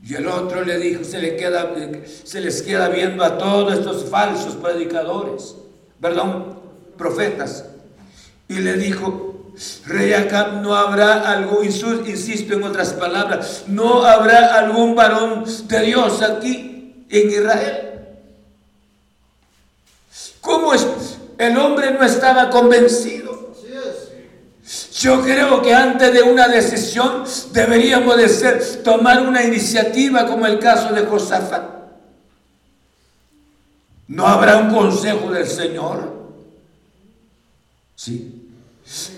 [0.06, 1.38] Y el otro le dijo, se,
[2.24, 5.56] se les queda viendo a todos estos falsos predicadores,
[6.00, 6.60] perdón,
[6.98, 7.66] profetas.
[8.48, 9.33] Y le dijo,
[9.86, 16.22] Rey Acab, no habrá algo, insisto en otras palabras, no habrá algún varón de Dios
[16.22, 17.94] aquí en Israel.
[20.42, 20.86] ¿Cómo es?
[21.38, 23.54] El hombre no estaba convencido.
[25.00, 30.60] Yo creo que antes de una decisión deberíamos de ser, tomar una iniciativa como el
[30.60, 31.64] caso de Josafat.
[34.08, 36.12] ¿No habrá un consejo del Señor?
[37.96, 38.43] Sí.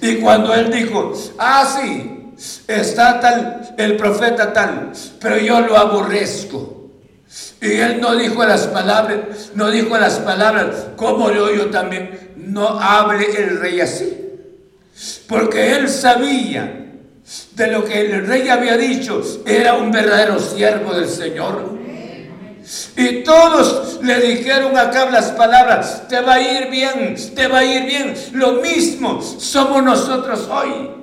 [0.01, 2.33] Y cuando él dijo, ah, sí,
[2.67, 6.91] está tal, el profeta tal, pero yo lo aborrezco.
[7.61, 12.79] Y él no dijo las palabras, no dijo las palabras, como lo oyo también, no
[12.79, 14.25] hable el rey así.
[15.27, 16.83] Porque él sabía
[17.55, 21.74] de lo que el rey había dicho, era un verdadero siervo del Señor.
[22.97, 27.65] Y todos le dijeron acá las palabras, te va a ir bien, te va a
[27.65, 28.15] ir bien.
[28.33, 30.95] Lo mismo somos nosotros hoy.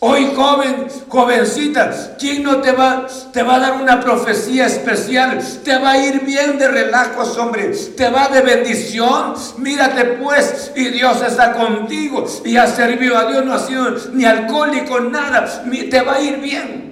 [0.00, 5.40] Hoy joven, jovencita, ¿quién no te va, te va a dar una profecía especial?
[5.62, 7.72] Te va a ir bien de relajos, hombre.
[7.96, 9.34] Te va de bendición.
[9.58, 14.24] Mírate pues y Dios está contigo y ha servido a Dios, no ha sido ni
[14.24, 15.62] alcohólico, nada.
[15.90, 16.87] Te va a ir bien.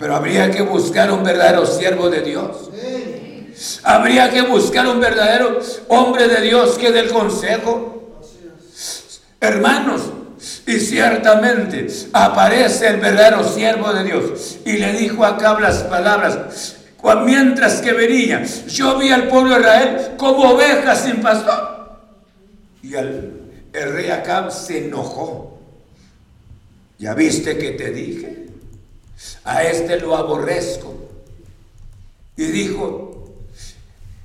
[0.00, 2.70] Pero habría que buscar un verdadero siervo de Dios.
[3.82, 8.18] Habría que buscar un verdadero hombre de Dios que dé el consejo.
[9.38, 10.00] Hermanos,
[10.66, 14.58] y ciertamente aparece el verdadero siervo de Dios.
[14.64, 16.76] Y le dijo acá las palabras.
[17.26, 22.00] Mientras que venía, yo vi al pueblo de Israel como ovejas sin pastor.
[22.82, 25.58] Y el, el rey Acab se enojó.
[26.98, 28.49] ¿Ya viste que te dije?
[29.44, 30.94] A este lo aborrezco.
[32.36, 33.10] Y dijo,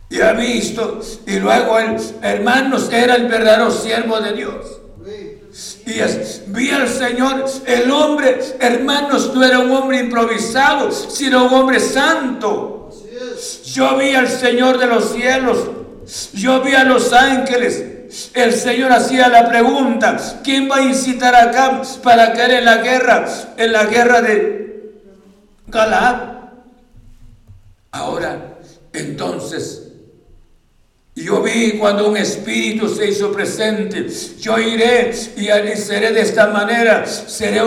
[0.10, 4.66] y ha visto, y luego el hermanos era el verdadero siervo de Dios.
[5.86, 6.02] Y
[6.48, 12.90] vi al Señor, el hombre, hermanos, no era un hombre improvisado, sino un hombre santo.
[13.66, 15.58] Yo vi al Señor de los cielos,
[16.34, 17.84] yo vi a los ángeles.
[18.34, 23.26] El Señor hacía la pregunta, ¿quién va a incitar acá para caer en la guerra,
[23.58, 24.65] en la guerra de
[27.92, 28.58] Ahora,
[28.94, 29.86] entonces,
[31.16, 34.08] yo vi cuando un espíritu se hizo presente.
[34.40, 37.06] Yo iré y seré de esta manera.
[37.06, 37.62] Seré,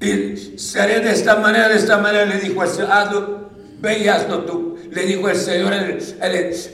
[0.00, 2.24] y seré de esta manera, de esta manera.
[2.24, 3.50] Le dijo el Señor, hazlo,
[3.82, 4.78] y tú.
[4.90, 5.74] Le dijo el Señor.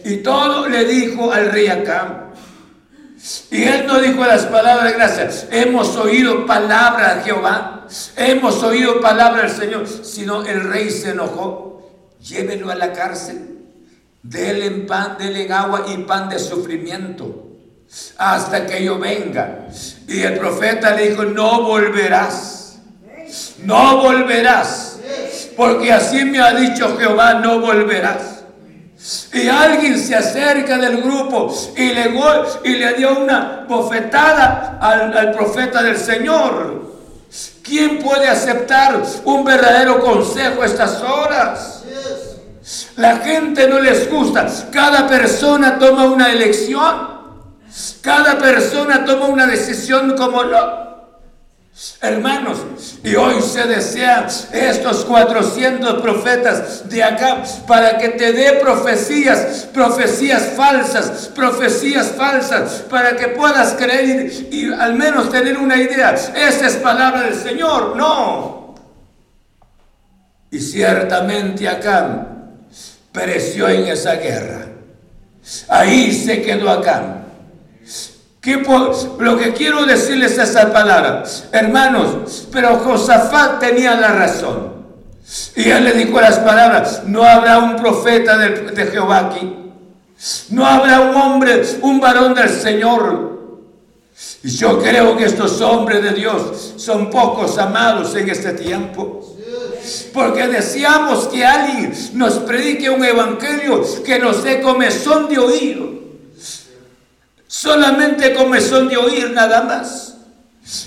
[0.05, 2.24] y todo le dijo al rey acá.
[3.51, 5.31] Y él no dijo las palabras de gracia.
[5.51, 7.87] Hemos oído palabra de Jehová.
[8.17, 9.87] Hemos oído palabra del Señor.
[9.89, 11.83] Sino el rey se enojó.
[12.21, 13.55] Llévenlo a la cárcel
[14.25, 17.45] Dele pan, dele agua y pan de sufrimiento
[18.17, 19.69] hasta que yo venga.
[20.09, 22.79] Y el profeta le dijo, no volverás,
[23.63, 24.99] no volverás.
[25.57, 28.34] porque así me ha dicho Jehová, no volverás.
[29.35, 32.19] Y alguien se acerca del grupo y le,
[32.65, 36.95] y le dio una bofetada al, profeta del Señor.
[37.63, 41.83] ¿Quién puede aceptar un verdadero consejo a estas horas?
[42.97, 44.47] La gente no les gusta.
[44.71, 47.15] Cada persona toma una elección.
[48.01, 50.94] Cada persona toma una decisión como no.
[52.01, 52.59] Hermanos,
[53.03, 60.53] y hoy se desean estos 400 profetas de acá para que te dé profecías, profecías
[60.57, 66.13] falsas, profecías falsas, para que puedas creer y, al menos tener una idea.
[66.13, 68.77] Esa es palabra del Señor, no.
[70.53, 72.29] Y ciertamente acá
[73.11, 74.67] pereció en esa guerra.
[75.69, 77.24] Ahí se quedó acá
[79.19, 84.75] lo que quiero decirles es esa palabra, hermanos, pero Josafat tenía la razón.
[85.57, 89.57] Y él le dijo las palabras, no habrá un profeta de, de Jehová aquí,
[90.51, 93.33] no habrá un hombre, un varón del Señor.
[94.43, 99.23] Y yo creo que estos hombres de Dios son pocos amados en este tiempo.
[100.13, 106.04] Porque deseamos que alguien nos predique un evangelio que nos dé comezón de oído
[107.55, 110.17] solamente comezón de oír nada más.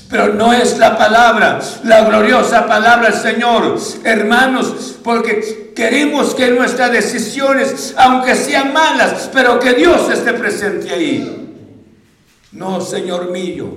[0.09, 6.91] Pero no es la palabra, la gloriosa palabra del Señor, hermanos, porque queremos que nuestras
[6.91, 11.55] decisiones, aunque sean malas, pero que Dios esté presente ahí.
[12.51, 13.67] No, Señor mío,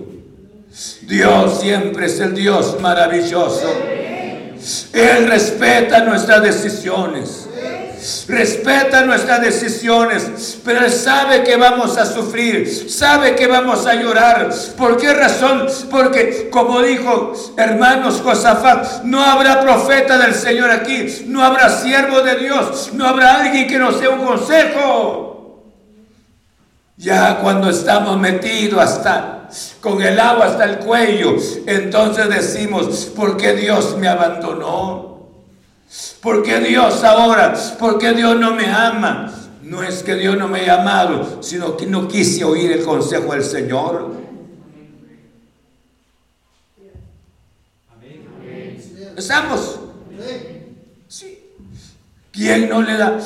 [1.03, 3.71] Dios siempre es el Dios maravilloso.
[4.93, 7.50] Él respeta nuestras decisiones
[8.29, 14.51] respeta nuestras decisiones, pero Él sabe que vamos a sufrir, sabe que vamos a llorar.
[14.77, 15.67] ¿Por qué razón?
[15.91, 22.37] Porque como dijo hermanos Josafat, no habrá profeta del Señor aquí, no habrá siervo de
[22.37, 25.31] Dios, no habrá alguien que nos dé un consejo.
[26.97, 29.49] Ya cuando estamos metidos hasta
[29.81, 31.35] con el agua hasta el cuello,
[31.67, 35.10] entonces decimos, ¿por qué Dios me abandonó?
[36.21, 37.55] ¿Por qué Dios ahora?
[37.79, 39.33] ¿Por qué Dios no me ama?
[39.63, 43.33] No es que Dios no me haya amado, sino que no quise oír el consejo
[43.33, 44.21] del Señor.
[49.17, 49.81] ¿Estamos?
[51.09, 51.39] Sí.
[52.31, 53.19] ¿Quién no le da?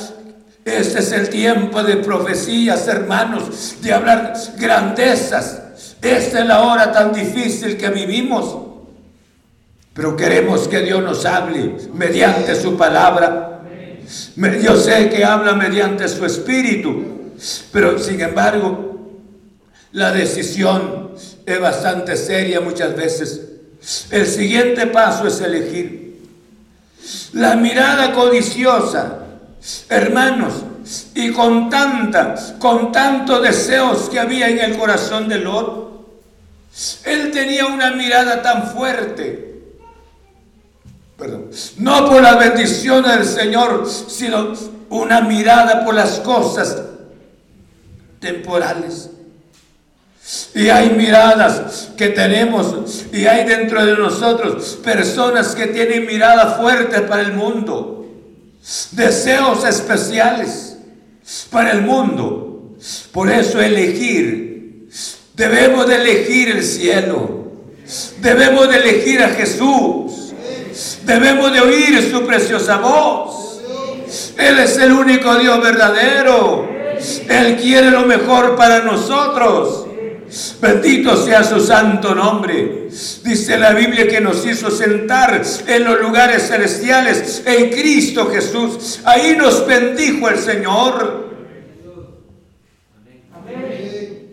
[0.64, 5.96] Este es el tiempo de profecías, hermanos, de hablar grandezas.
[6.00, 8.63] Esta es la hora tan difícil que vivimos.
[9.94, 13.62] Pero queremos que Dios nos hable mediante su palabra.
[14.60, 17.32] Yo sé que habla mediante su espíritu,
[17.72, 19.12] pero sin embargo,
[19.92, 21.12] la decisión
[21.46, 23.40] es bastante seria muchas veces.
[24.10, 26.18] El siguiente paso es elegir.
[27.34, 29.20] La mirada codiciosa,
[29.88, 30.54] hermanos,
[31.14, 35.84] y con tanta, con tantos deseos que había en el corazón de Lot,
[37.04, 39.53] él tenía una mirada tan fuerte
[41.78, 44.52] no por la bendición del Señor, sino
[44.90, 46.76] una mirada por las cosas
[48.20, 49.10] temporales.
[50.54, 57.02] Y hay miradas que tenemos y hay dentro de nosotros personas que tienen mirada fuerte
[57.02, 58.06] para el mundo,
[58.92, 60.78] deseos especiales
[61.50, 62.76] para el mundo.
[63.12, 64.88] Por eso elegir,
[65.34, 67.52] debemos de elegir el cielo,
[68.20, 70.23] debemos de elegir a Jesús.
[71.04, 73.60] Debemos de oír su preciosa voz.
[74.38, 76.68] Él es el único Dios verdadero.
[77.28, 79.86] Él quiere lo mejor para nosotros.
[80.60, 82.88] Bendito sea su santo nombre.
[83.22, 89.00] Dice la Biblia que nos hizo sentar en los lugares celestiales en Cristo Jesús.
[89.04, 91.24] Ahí nos bendijo el Señor.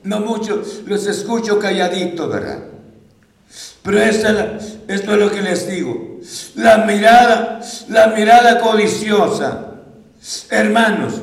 [0.04, 2.64] No muchos los escucho calladitos, ¿verdad?
[3.84, 4.28] Pero esto
[4.88, 6.20] es lo que les digo.
[6.56, 9.68] La mirada, la mirada codiciosa.
[10.50, 11.22] Hermanos,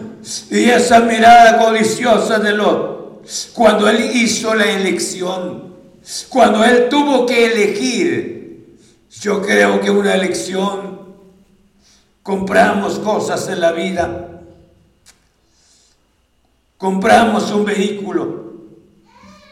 [0.50, 5.74] y esa mirada codiciosa de Lot, cuando él hizo la elección,
[6.28, 8.78] cuando él tuvo que elegir,
[9.20, 10.98] yo creo que una elección,
[12.22, 14.42] compramos cosas en la vida,
[16.76, 18.52] compramos un vehículo,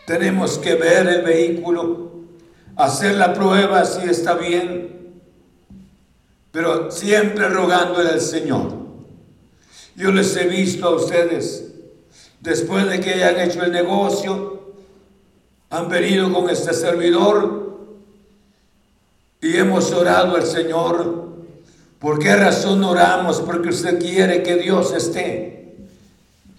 [0.07, 2.16] tenemos que ver el vehículo,
[2.77, 5.21] hacer la prueba si está bien,
[6.53, 8.73] pero siempre rogándole al Señor.
[9.97, 11.73] Yo les he visto a ustedes,
[12.41, 14.75] después de que hayan hecho el negocio,
[15.71, 17.79] han venido con este servidor
[19.41, 21.27] y hemos orado al Señor
[21.99, 23.41] ¿Por qué razón oramos?
[23.41, 25.77] Porque usted quiere que Dios esté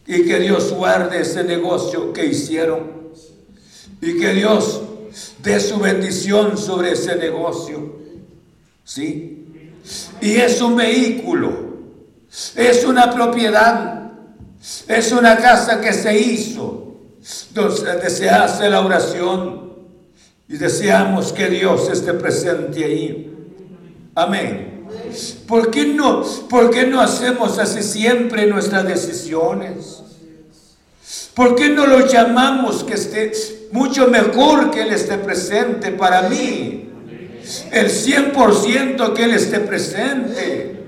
[0.05, 2.91] y que Dios guarde ese negocio que hicieron
[4.01, 4.81] y que Dios
[5.47, 7.95] dé su bendición sobre ese negocio.
[8.83, 9.45] ¿Sí?
[10.21, 11.51] Y es un vehículo,
[12.55, 14.11] es una propiedad,
[14.87, 16.95] es una casa que se hizo,
[17.53, 19.71] donde se hace la oración
[20.49, 23.33] y deseamos que Dios esté presente ahí.
[24.15, 24.85] Amén.
[25.47, 30.03] ¿Por qué no, por qué no hacemos así siempre nuestras decisiones?
[31.37, 33.31] ¿Por qué no lo llamamos que esté
[33.71, 36.89] mucho mejor que Él esté presente para mí?
[37.71, 40.79] El 100% que Él esté presente.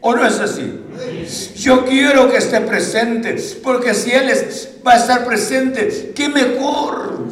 [0.00, 0.80] ¿O no es así?
[1.56, 4.30] Yo quiero que esté presente, porque si Él
[4.84, 7.26] va a estar presente, qué mejor.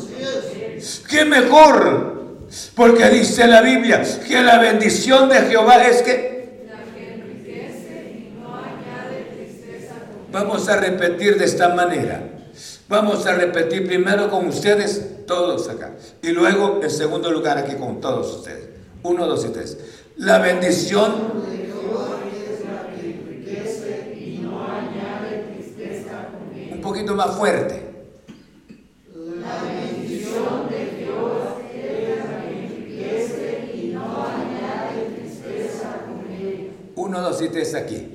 [1.08, 2.44] Qué mejor.
[2.74, 6.34] Porque dice la Biblia que la bendición de Jehová es que...
[10.30, 12.33] Vamos a repetir de esta manera.
[12.88, 15.92] Vamos a repetir primero con ustedes, todos acá.
[16.22, 18.68] Y luego, en segundo lugar, aquí con todos ustedes.
[19.02, 19.78] Uno, dos y tres.
[20.16, 21.12] La bendición.
[26.72, 27.82] Un poquito más fuerte.
[36.96, 38.13] Uno, dos y tres aquí.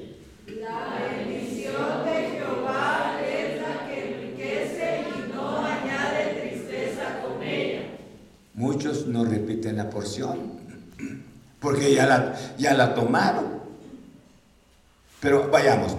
[11.60, 13.60] Porque ya la, ya la tomaron.
[15.20, 15.96] Pero vayamos,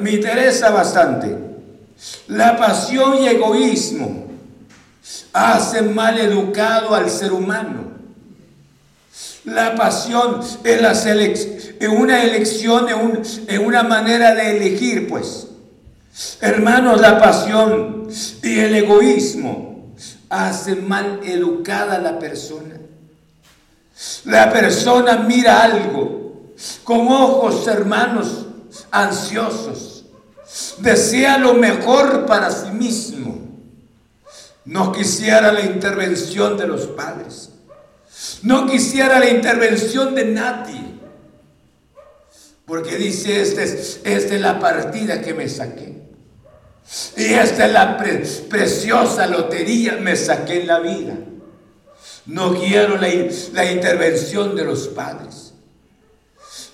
[0.00, 1.36] me interesa bastante.
[2.28, 4.26] La pasión y egoísmo
[5.32, 7.88] hacen mal educado al ser humano.
[9.44, 11.48] La pasión es,
[11.80, 12.86] es una elección,
[13.46, 15.46] en una manera de elegir, pues.
[16.40, 18.08] Hermanos, la pasión
[18.42, 19.67] y el egoísmo
[20.28, 22.76] hace mal educada la persona.
[24.24, 26.52] La persona mira algo
[26.84, 28.46] con ojos hermanos
[28.90, 30.04] ansiosos.
[30.78, 33.38] Desea lo mejor para sí mismo.
[34.64, 37.50] No quisiera la intervención de los padres.
[38.42, 40.84] No quisiera la intervención de nadie.
[42.66, 45.97] Porque dice, esta es, esta es la partida que me saqué.
[47.16, 51.14] Y esta es la preciosa lotería me saqué en la vida.
[52.26, 53.08] No quiero la,
[53.52, 55.52] la, intervención de los padres,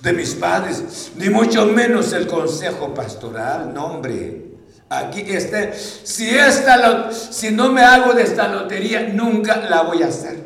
[0.00, 3.72] de mis padres, ni mucho menos el consejo pastoral.
[3.72, 4.44] No, hombre.
[4.88, 10.08] Aquí este, si, esta, si no me hago de esta lotería, nunca la voy a
[10.08, 10.44] hacer.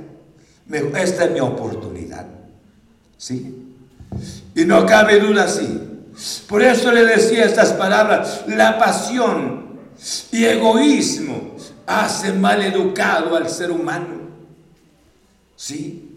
[0.70, 2.26] Esta es mi oportunidad.
[3.16, 3.74] ¿Sí?
[4.54, 5.87] Y no cabe duda así.
[6.48, 9.78] Por eso le decía estas palabras, la pasión
[10.32, 11.56] y egoísmo
[11.86, 14.28] hace mal educado al ser humano.
[15.56, 16.08] ¿Sí?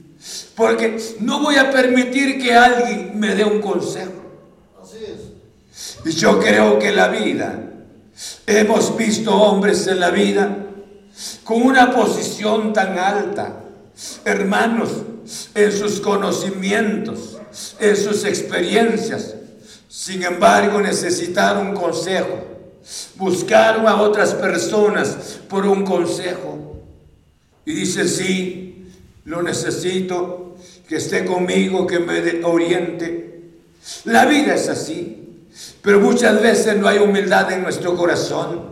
[0.55, 4.21] Porque no voy a permitir que alguien me dé un consejo.
[4.81, 5.31] Así es.
[6.05, 7.59] Y yo creo que la vida,
[8.45, 10.57] hemos visto hombres en la vida
[11.43, 13.61] con una posición tan alta,
[14.25, 14.89] hermanos,
[15.53, 17.37] en sus conocimientos,
[17.79, 19.35] en sus experiencias,
[19.91, 22.39] sin embargo, necesitaron un consejo.
[23.15, 26.77] Buscaron a otras personas por un consejo.
[27.65, 28.89] Y dice, sí,
[29.25, 30.55] lo necesito,
[30.87, 33.49] que esté conmigo, que me oriente.
[34.05, 35.45] La vida es así,
[35.81, 38.71] pero muchas veces no hay humildad en nuestro corazón.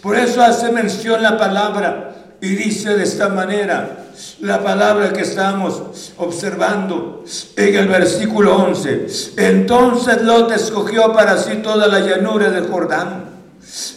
[0.00, 3.99] Por eso hace mención la palabra y dice de esta manera,
[4.40, 7.24] la palabra que estamos observando
[7.56, 9.06] en el versículo 11.
[9.36, 13.26] Entonces Lot escogió para sí toda la llanura del Jordán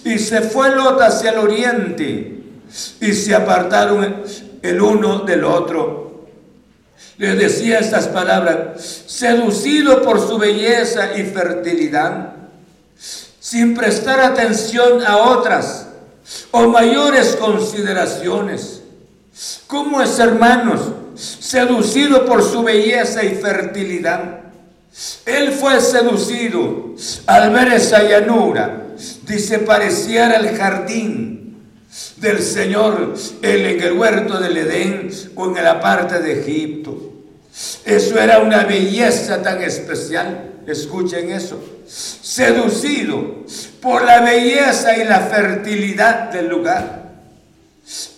[0.04, 2.44] y se fue Lot hacia el oriente
[3.00, 4.24] y se apartaron
[4.62, 6.28] el uno del otro.
[7.18, 12.34] Le decía estas palabras, seducido por su belleza y fertilidad,
[13.40, 15.88] sin prestar atención a otras
[16.52, 18.83] o mayores consideraciones
[19.68, 20.82] ¿Cómo es, hermanos?
[21.16, 24.42] Seducido por su belleza y fertilidad.
[25.26, 28.88] Él fue seducido al ver esa llanura.
[29.28, 31.58] Dice, pareciera el jardín
[32.18, 37.14] del Señor en el huerto del Edén o en la parte de Egipto.
[37.86, 40.52] Eso era una belleza tan especial.
[40.68, 41.60] Escuchen eso.
[41.88, 43.44] Seducido
[43.82, 47.03] por la belleza y la fertilidad del lugar.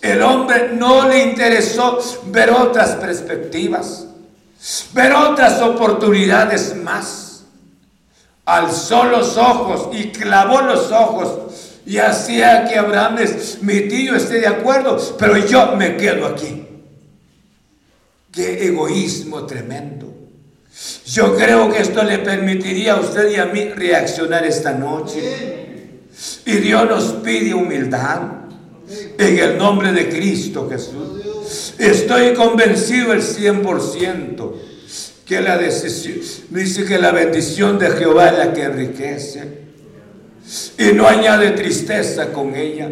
[0.00, 4.06] El hombre no le interesó ver otras perspectivas.
[4.92, 7.44] ver otras oportunidades más.
[8.44, 13.18] Alzó los ojos y clavó los ojos y hacía que Abraham,
[13.62, 16.66] mi tío, esté de acuerdo, pero yo me quedo aquí.
[18.32, 20.12] Qué egoísmo tremendo.
[21.06, 26.02] Yo creo que esto le permitiría a usted y a mí reaccionar esta noche.
[26.44, 28.45] Y Dios nos pide humildad
[29.18, 31.74] en el nombre de Cristo Jesús.
[31.78, 34.52] Estoy convencido el 100%
[35.24, 36.20] que la decisión,
[36.50, 39.66] dice que la bendición de Jehová es la que enriquece
[40.78, 42.88] y no añade tristeza con ella.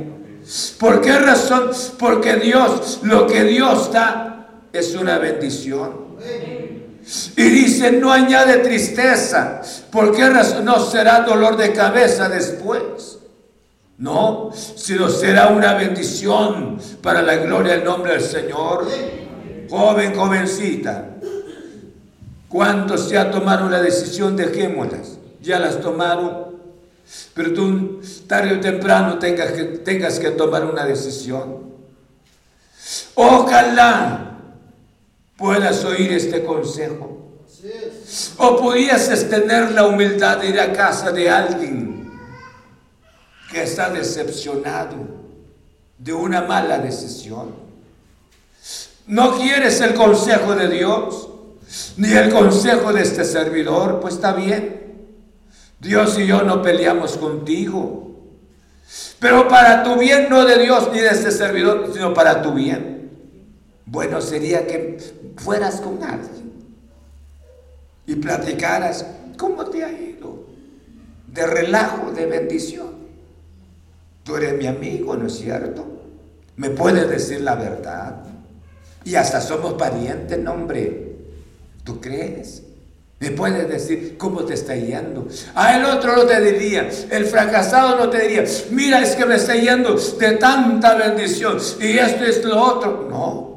[0.79, 1.71] ¿Por qué razón?
[1.99, 6.05] Porque Dios, lo que Dios da, es una bendición.
[7.37, 9.63] Y dice, no añade tristeza.
[9.91, 10.65] ¿Por qué razón?
[10.65, 13.19] No será dolor de cabeza después.
[13.99, 18.89] No, sino será una bendición para la gloria del nombre del Señor.
[19.71, 21.11] Joven, jovencita,
[22.49, 24.37] ¿cuántos ya tomaron la decisión?
[24.37, 25.19] Dejémoslas.
[25.41, 26.55] Ya las tomaron.
[27.35, 31.65] Pero tú tarde o temprano tengas que, tengas que tomar una decisión.
[33.15, 34.39] Ojalá
[35.37, 37.15] puedas oír este consejo.
[38.39, 41.84] O pudieses tener la humildad de ir a casa de alguien
[43.63, 44.97] está decepcionado
[45.99, 47.55] de una mala decisión.
[49.07, 51.29] No quieres el consejo de Dios,
[51.97, 54.85] ni el consejo de este servidor, pues está bien.
[55.81, 58.05] Dios y yo no peleamos contigo.
[59.19, 63.11] Pero para tu bien, no de Dios ni de este servidor, sino para tu bien.
[63.87, 64.99] Bueno sería que
[65.37, 66.53] fueras con alguien
[68.07, 69.07] y platicaras
[69.39, 70.45] cómo te ha ido,
[71.29, 72.94] de relajo, de bendición.
[74.25, 75.87] Tú eres mi amigo, ¿no es cierto?
[76.57, 78.23] Me puedes decir la verdad.
[79.05, 81.13] Y hasta somos parientes, no hombre.
[81.85, 82.63] ¿Tú crees?
[83.21, 85.29] Me puedes decir cómo te está yendo.
[85.55, 89.37] A el otro no te diría, el fracasado no te diría, mira, es que me
[89.37, 93.07] está yendo de tanta bendición y esto es lo otro.
[93.11, 93.55] No,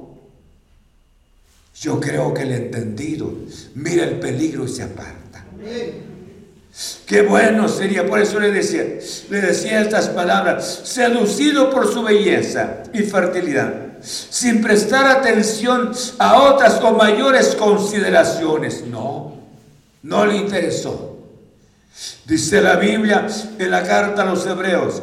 [1.81, 3.31] yo creo que el entendido
[3.75, 5.45] mira el peligro y se aparta.
[7.05, 8.83] Qué bueno sería, por eso le decía,
[9.29, 16.79] le decía estas palabras, seducido por su belleza y fertilidad, sin prestar atención a otras
[16.83, 18.83] o mayores consideraciones.
[18.85, 19.35] No,
[20.03, 21.17] no le interesó.
[22.25, 25.01] Dice la Biblia en la carta a los hebreos.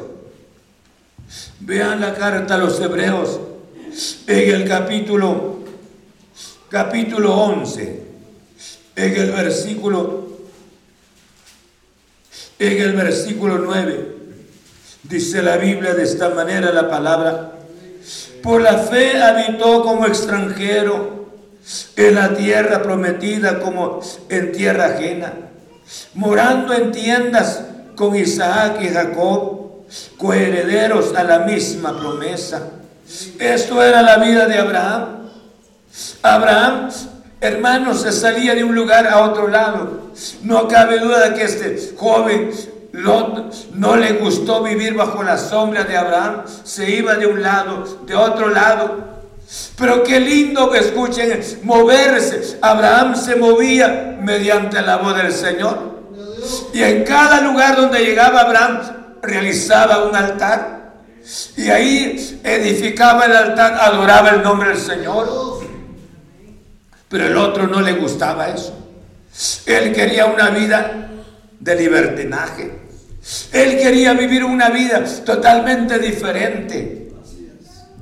[1.60, 3.40] Vean la carta a los hebreos
[4.26, 5.54] en el capítulo
[6.74, 8.02] capítulo 11,
[8.96, 10.23] en el versículo,
[12.66, 14.16] en el versículo 9,
[15.04, 17.52] dice la Biblia de esta manera la palabra,
[18.42, 21.30] por la fe habitó como extranjero
[21.96, 25.32] en la tierra prometida como en tierra ajena,
[26.14, 27.62] morando en tiendas
[27.96, 29.84] con Isaac y Jacob,
[30.18, 32.70] coherederos a la misma promesa.
[33.38, 35.14] Esto era la vida de Abraham
[36.22, 36.90] Abraham,
[37.46, 40.10] hermano, se salía de un lugar a otro lado.
[40.42, 42.50] No cabe duda que este joven
[43.72, 46.42] no le gustó vivir bajo la sombra de Abraham.
[46.64, 49.14] Se iba de un lado, de otro lado.
[49.76, 52.58] Pero qué lindo que escuchen moverse.
[52.62, 55.94] Abraham se movía mediante la voz del Señor.
[56.72, 58.80] Y en cada lugar donde llegaba Abraham
[59.22, 60.92] realizaba un altar.
[61.56, 65.53] Y ahí edificaba el altar, adoraba el nombre del Señor.
[67.14, 68.74] Pero el otro no le gustaba eso.
[69.66, 71.10] Él quería una vida
[71.60, 72.72] de libertinaje.
[73.52, 77.12] Él quería vivir una vida totalmente diferente.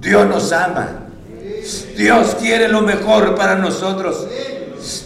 [0.01, 1.09] Dios nos ama.
[1.95, 4.29] Dios quiere lo mejor para nosotros.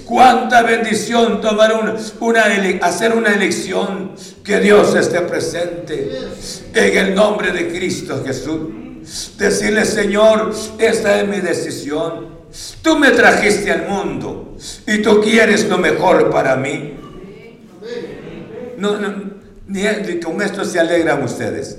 [0.04, 2.44] Cuánta bendición tomar una, una,
[2.82, 4.12] hacer una elección
[4.44, 6.28] que Dios esté presente
[6.72, 9.36] en el nombre de Cristo Jesús.
[9.36, 12.35] Decirle, Señor, esta es mi decisión.
[12.82, 16.94] Tú me trajiste al mundo y tú quieres lo mejor para mí.
[18.78, 19.14] No, no,
[19.66, 21.78] ni con esto se alegran ustedes.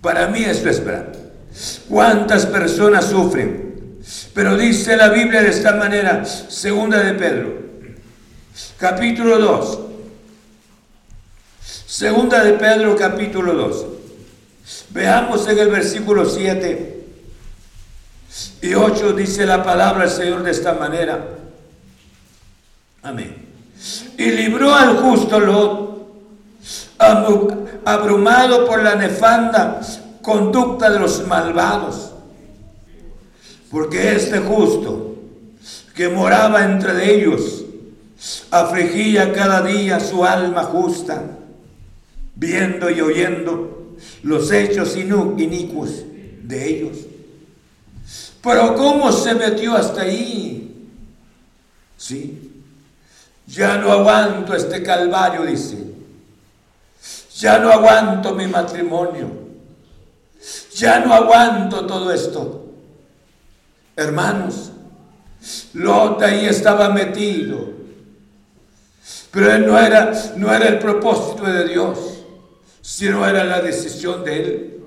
[0.00, 1.14] Para mí esto es verdad.
[1.88, 3.98] ¿Cuántas personas sufren?
[4.34, 7.58] Pero dice la Biblia de esta manera, segunda de Pedro,
[8.78, 9.80] capítulo 2.
[11.86, 13.86] Segunda de Pedro, capítulo 2.
[14.90, 16.99] Veamos en el versículo 7
[18.62, 21.26] y 8 dice la palabra del Señor de esta manera.
[23.02, 23.46] Amén.
[24.18, 25.90] Y libró al justo Lot,
[27.84, 29.80] abrumado por la nefanda
[30.22, 32.12] conducta de los malvados.
[33.70, 35.16] Porque este justo
[35.94, 37.64] que moraba entre ellos,
[38.50, 41.38] afligía cada día su alma justa,
[42.34, 46.04] viendo y oyendo los hechos inicuos
[46.42, 47.09] de ellos.
[48.42, 50.88] Pero ¿cómo se metió hasta ahí?
[51.96, 52.62] Sí,
[53.46, 55.90] ya no aguanto este calvario, dice.
[57.36, 59.28] Ya no aguanto mi matrimonio.
[60.74, 62.66] Ya no aguanto todo esto.
[63.96, 64.70] Hermanos,
[65.74, 67.70] Lot ahí estaba metido.
[69.30, 71.98] Pero no era, no era el propósito de Dios,
[72.80, 74.80] sino era la decisión de Él.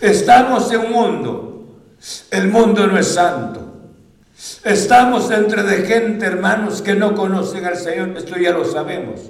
[0.00, 1.57] Estamos en un mundo.
[2.30, 3.68] El mundo no es santo.
[4.64, 8.16] Estamos entre de gente, hermanos, que no conocen al Señor.
[8.16, 9.20] Esto ya lo sabemos.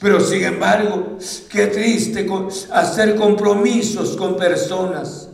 [0.00, 1.18] Pero sin embargo,
[1.48, 2.26] qué triste
[2.72, 5.28] hacer compromisos con personas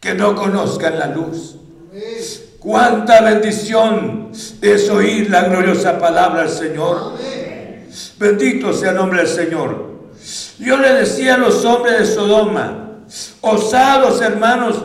[0.00, 1.56] que no conozcan la luz.
[2.58, 7.14] Cuánta bendición es oír la gloriosa palabra del Señor.
[8.18, 9.86] Bendito sea el nombre del Señor.
[10.58, 13.00] Yo le decía a los hombres de Sodoma,
[13.40, 14.82] osados hermanos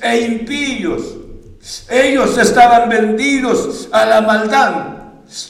[0.00, 1.02] e impíos,
[1.88, 4.94] ellos estaban vendidos a la maldad.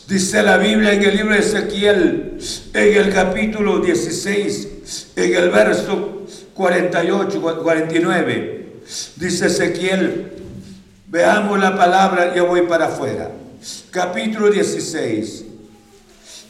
[0.09, 2.39] Dice la Biblia en el libro de Ezequiel,
[2.73, 4.69] en el capítulo 16,
[5.17, 6.23] en el verso
[6.55, 8.67] 48, 49.
[9.17, 10.33] Dice Ezequiel,
[11.09, 13.31] veamos la palabra, yo voy para afuera.
[13.91, 15.45] Capítulo 16.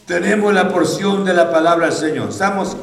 [0.06, 2.28] Tenemos la porción de la palabra del Señor.
[2.28, 2.76] Estamos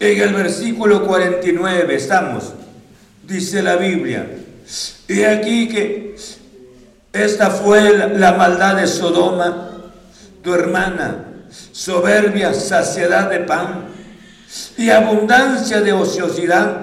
[0.00, 2.52] en el versículo 49, estamos.
[3.26, 4.26] Dice la Biblia.
[5.08, 6.16] Y aquí que
[7.12, 9.70] esta fue la maldad de Sodoma,
[10.42, 11.24] tu hermana,
[11.72, 13.86] soberbia, saciedad de pan
[14.76, 16.80] y abundancia de ociosidad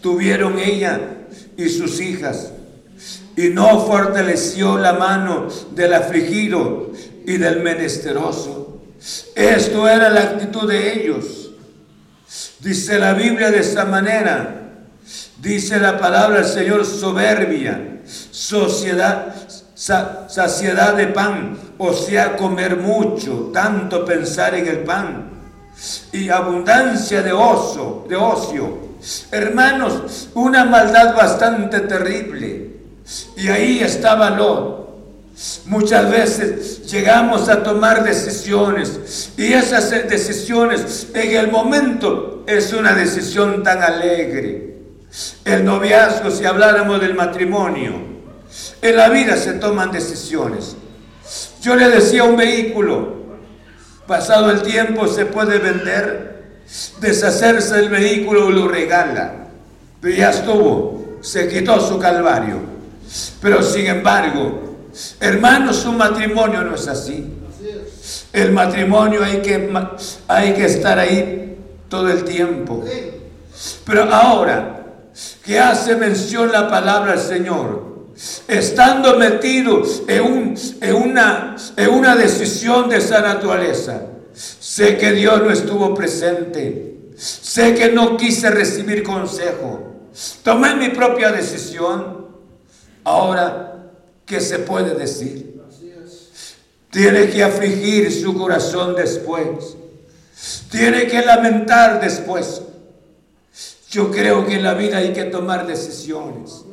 [0.00, 1.00] tuvieron ella
[1.56, 2.52] y sus hijas.
[3.36, 6.92] Y no fortaleció la mano del afligido
[7.26, 8.82] y del menesteroso.
[9.34, 11.50] Esto era la actitud de ellos.
[12.60, 14.63] Dice la Biblia de esta manera.
[15.38, 18.00] Dice la palabra del Señor soberbia,
[18.30, 19.34] sociedad,
[19.74, 25.30] saciedad de pan, o sea, comer mucho, tanto pensar en el pan,
[26.12, 28.78] y abundancia de oso, de ocio.
[29.30, 32.70] Hermanos, una maldad bastante terrible.
[33.36, 34.84] Y ahí estaba Lot.
[35.66, 43.62] Muchas veces llegamos a tomar decisiones y esas decisiones en el momento es una decisión
[43.64, 44.73] tan alegre.
[45.44, 47.92] El noviazgo, si habláramos del matrimonio,
[48.82, 50.76] en la vida se toman decisiones.
[51.62, 53.24] Yo le decía un vehículo,
[54.06, 56.62] pasado el tiempo se puede vender,
[57.00, 59.48] deshacerse del vehículo lo regala,
[60.00, 62.58] pero ya estuvo, se quitó su calvario.
[63.40, 64.88] Pero sin embargo,
[65.20, 67.32] hermanos, un matrimonio no es así.
[68.32, 69.72] El matrimonio hay que,
[70.26, 71.56] hay que estar ahí
[71.88, 72.84] todo el tiempo.
[73.84, 74.73] Pero ahora
[75.44, 77.94] que hace mención la palabra del Señor,
[78.48, 84.02] estando metido en, una, en una decisión de esa naturaleza.
[84.32, 87.12] Sé que Dios no estuvo presente.
[87.16, 89.94] Sé que no quise recibir consejo.
[90.42, 92.26] Tomé mi propia decisión.
[93.04, 93.90] Ahora,
[94.26, 95.54] ¿qué se puede decir?
[96.90, 99.76] Tiene que afligir su corazón después.
[100.70, 102.62] Tiene que lamentar después.
[103.94, 106.64] Yo creo que en la vida hay que tomar decisiones.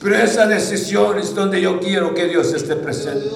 [0.00, 3.34] Pero esa decisión es donde yo quiero que Dios esté presente.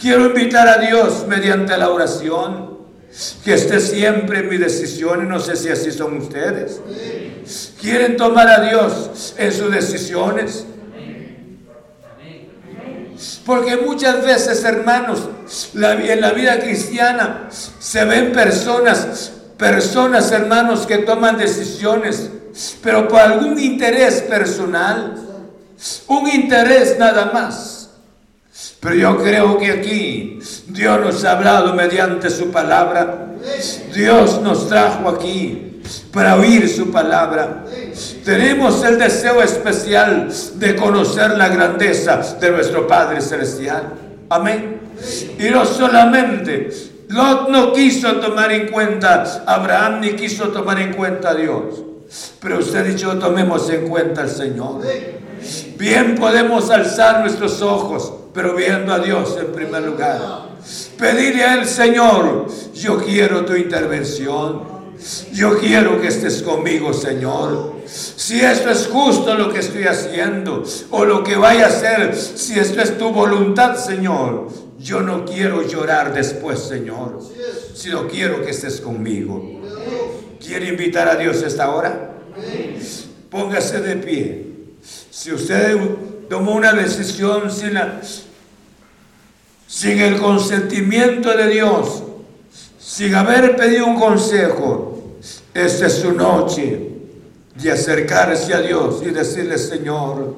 [0.00, 2.78] Quiero invitar a Dios mediante la oración
[3.44, 6.80] que esté siempre en mi decisión y no sé si así son ustedes.
[7.80, 10.66] ¿Quieren tomar a Dios en sus decisiones?
[13.46, 15.28] Porque muchas veces, hermanos,
[15.74, 19.30] en la vida cristiana se ven personas,
[19.60, 22.30] personas, hermanos, que toman decisiones,
[22.82, 25.14] pero por algún interés personal,
[26.08, 27.90] un interés nada más.
[28.80, 30.38] Pero yo creo que aquí
[30.68, 33.26] Dios nos ha hablado mediante su palabra.
[33.94, 35.82] Dios nos trajo aquí
[36.12, 37.64] para oír su palabra.
[38.24, 43.92] Tenemos el deseo especial de conocer la grandeza de nuestro Padre Celestial.
[44.30, 44.80] Amén.
[45.38, 46.70] Y no solamente,
[47.10, 51.82] Lot no quiso tomar en cuenta a Abraham ni quiso tomar en cuenta a Dios.
[52.40, 54.80] Pero usted y yo tomemos en cuenta al Señor.
[55.76, 60.20] Bien podemos alzar nuestros ojos, pero viendo a Dios en primer lugar.
[60.96, 64.70] Pedirle al Señor, yo quiero tu intervención.
[65.32, 67.72] Yo quiero que estés conmigo, Señor.
[67.86, 72.56] Si esto es justo lo que estoy haciendo o lo que vaya a hacer, si
[72.56, 77.20] esto es tu voluntad, Señor, yo no quiero llorar después, Señor,
[77.74, 79.60] sino quiero que estés conmigo.
[80.44, 82.14] ¿Quiere invitar a Dios esta hora?
[83.30, 84.46] Póngase de pie.
[85.10, 85.78] Si usted
[86.30, 87.78] tomó una decisión sin,
[89.66, 92.02] sin el consentimiento de Dios,
[92.78, 95.18] sin haber pedido un consejo,
[95.52, 96.88] esta es su noche
[97.54, 100.36] de acercarse a Dios y decirle, Señor,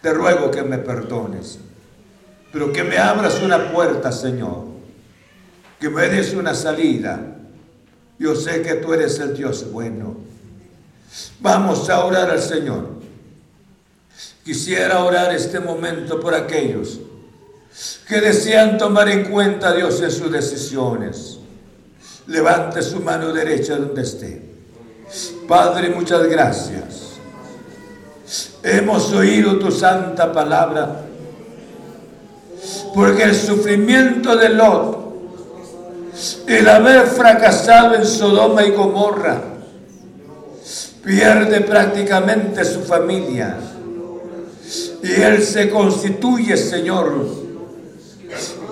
[0.00, 1.58] te ruego que me perdones,
[2.52, 4.64] pero que me abras una puerta, Señor,
[5.78, 7.36] que me des una salida.
[8.18, 10.16] Yo sé que tú eres el Dios bueno.
[11.40, 12.88] Vamos a orar al Señor.
[14.44, 17.00] Quisiera orar este momento por aquellos
[18.06, 21.38] que desean tomar en cuenta a Dios en sus decisiones.
[22.26, 24.42] Levante su mano derecha donde esté.
[25.48, 27.10] Padre, muchas gracias.
[28.62, 31.06] Hemos oído tu santa palabra,
[32.94, 34.98] porque el sufrimiento de Lot,
[36.46, 39.42] el haber fracasado en Sodoma y Gomorra,
[41.02, 43.56] pierde prácticamente su familia
[45.02, 47.26] y él se constituye, Señor,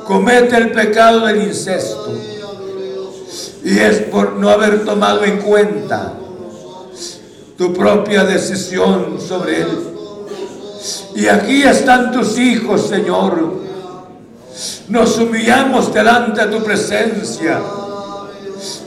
[0.04, 2.14] comete el pecado del incesto.
[3.64, 6.14] Y es por no haber tomado en cuenta
[7.56, 9.78] tu propia decisión sobre él.
[11.16, 13.67] Y aquí están tus hijos, Señor.
[14.88, 17.60] Nos humillamos delante de tu presencia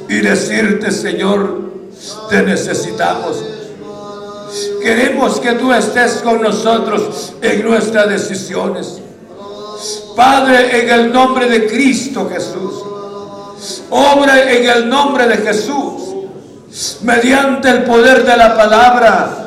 [0.10, 1.62] y decirte, Señor,
[2.30, 3.38] te necesitamos.
[4.82, 9.00] Queremos que tú estés con nosotros en nuestras decisiones.
[10.16, 12.84] Padre, en el nombre de Cristo Jesús,
[13.90, 16.02] obra en el nombre de Jesús,
[17.02, 19.38] mediante el poder de la palabra.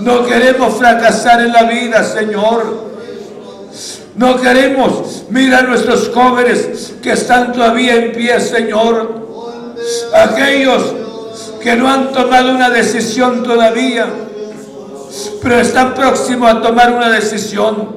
[0.00, 2.89] No queremos fracasar en la vida, Señor.
[4.20, 9.14] No queremos, mira a nuestros jóvenes que están todavía en pie, Señor.
[10.14, 10.92] Aquellos
[11.62, 14.06] que no han tomado una decisión todavía,
[15.40, 17.96] pero están próximos a tomar una decisión.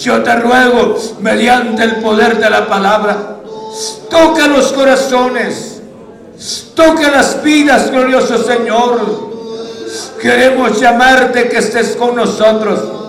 [0.00, 3.36] Yo te ruego, mediante el poder de la palabra,
[4.08, 5.82] toca los corazones,
[6.74, 9.34] toca las vidas, glorioso Señor.
[10.18, 13.05] Queremos llamarte que estés con nosotros.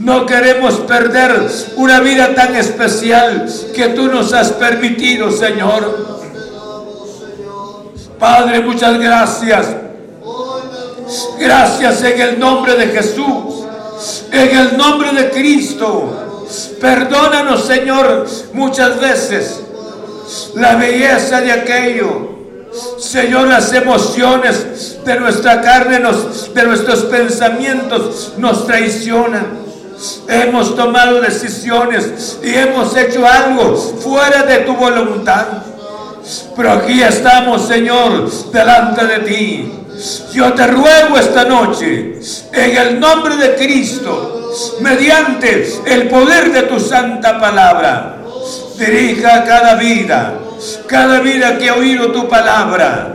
[0.00, 6.12] No queremos perder una vida tan especial que tú nos has permitido, Señor.
[8.18, 9.66] Padre, muchas gracias.
[11.38, 13.64] Gracias en el nombre de Jesús.
[14.32, 16.46] En el nombre de Cristo.
[16.80, 19.60] Perdónanos, Señor, muchas veces
[20.54, 22.31] la belleza de aquello.
[22.98, 26.00] Señor, las emociones de nuestra carne,
[26.54, 29.60] de nuestros pensamientos nos traicionan.
[30.26, 35.46] Hemos tomado decisiones y hemos hecho algo fuera de tu voluntad.
[36.56, 39.72] Pero aquí estamos, Señor, delante de ti.
[40.32, 42.18] Yo te ruego esta noche,
[42.52, 48.16] en el nombre de Cristo, mediante el poder de tu santa palabra,
[48.78, 50.34] dirija cada vida,
[50.86, 53.10] cada vida que ha oído tu palabra.